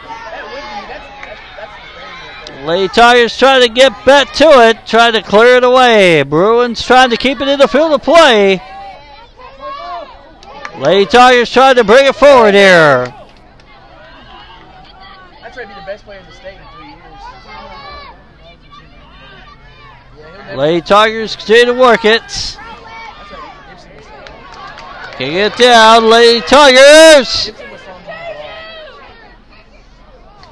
[2.63, 4.85] Lady Tigers trying to get back to it.
[4.85, 6.23] Trying to clear it away.
[6.23, 8.61] Bruins trying to keep it in the field of play.
[10.77, 13.05] Lady Tigers trying to bring it forward here.
[15.41, 16.99] That's right, be the best player in the state in three years.
[20.17, 20.57] Yeah, he'll never.
[20.57, 22.21] Lady Tigers continue to work it.
[22.21, 22.57] That's
[23.31, 23.91] right, Gibson.
[25.17, 27.45] Kick it down, Lady Tigers.
[27.45, 28.11] Gibson was telling me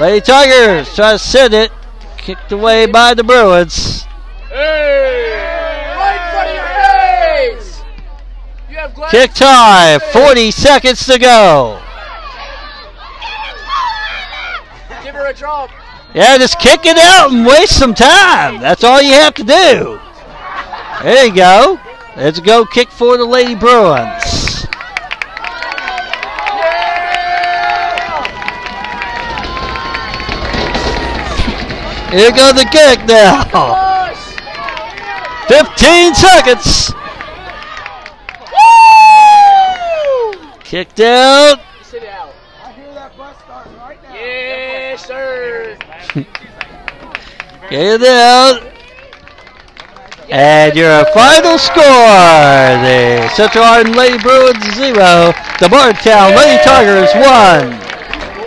[0.00, 1.70] Lady Tigers try to send it.
[2.16, 4.04] Kicked away by the Bruins.
[4.48, 5.34] Hey!
[5.94, 9.10] Right in front of your face!
[9.10, 10.00] Kick time.
[10.14, 11.78] 40 seconds to go.
[15.04, 15.68] Give her a drop.
[16.14, 18.60] Yeah, just kick it out and waste some time.
[18.60, 20.00] That's all you have to do.
[21.02, 21.78] There you go.
[22.16, 24.64] Let's go kick for the Lady Bruins.
[32.10, 33.44] Here goes the kick now.
[33.44, 34.38] Push!
[35.48, 36.92] 15 seconds.
[40.64, 41.60] Kicked out.
[44.12, 45.76] Yes, sir.
[47.70, 48.62] Get it out.
[50.30, 54.94] And your final score, the Central Hardin Lady Bruins 0,
[55.58, 57.87] the Bardstown Lady Tigers 1.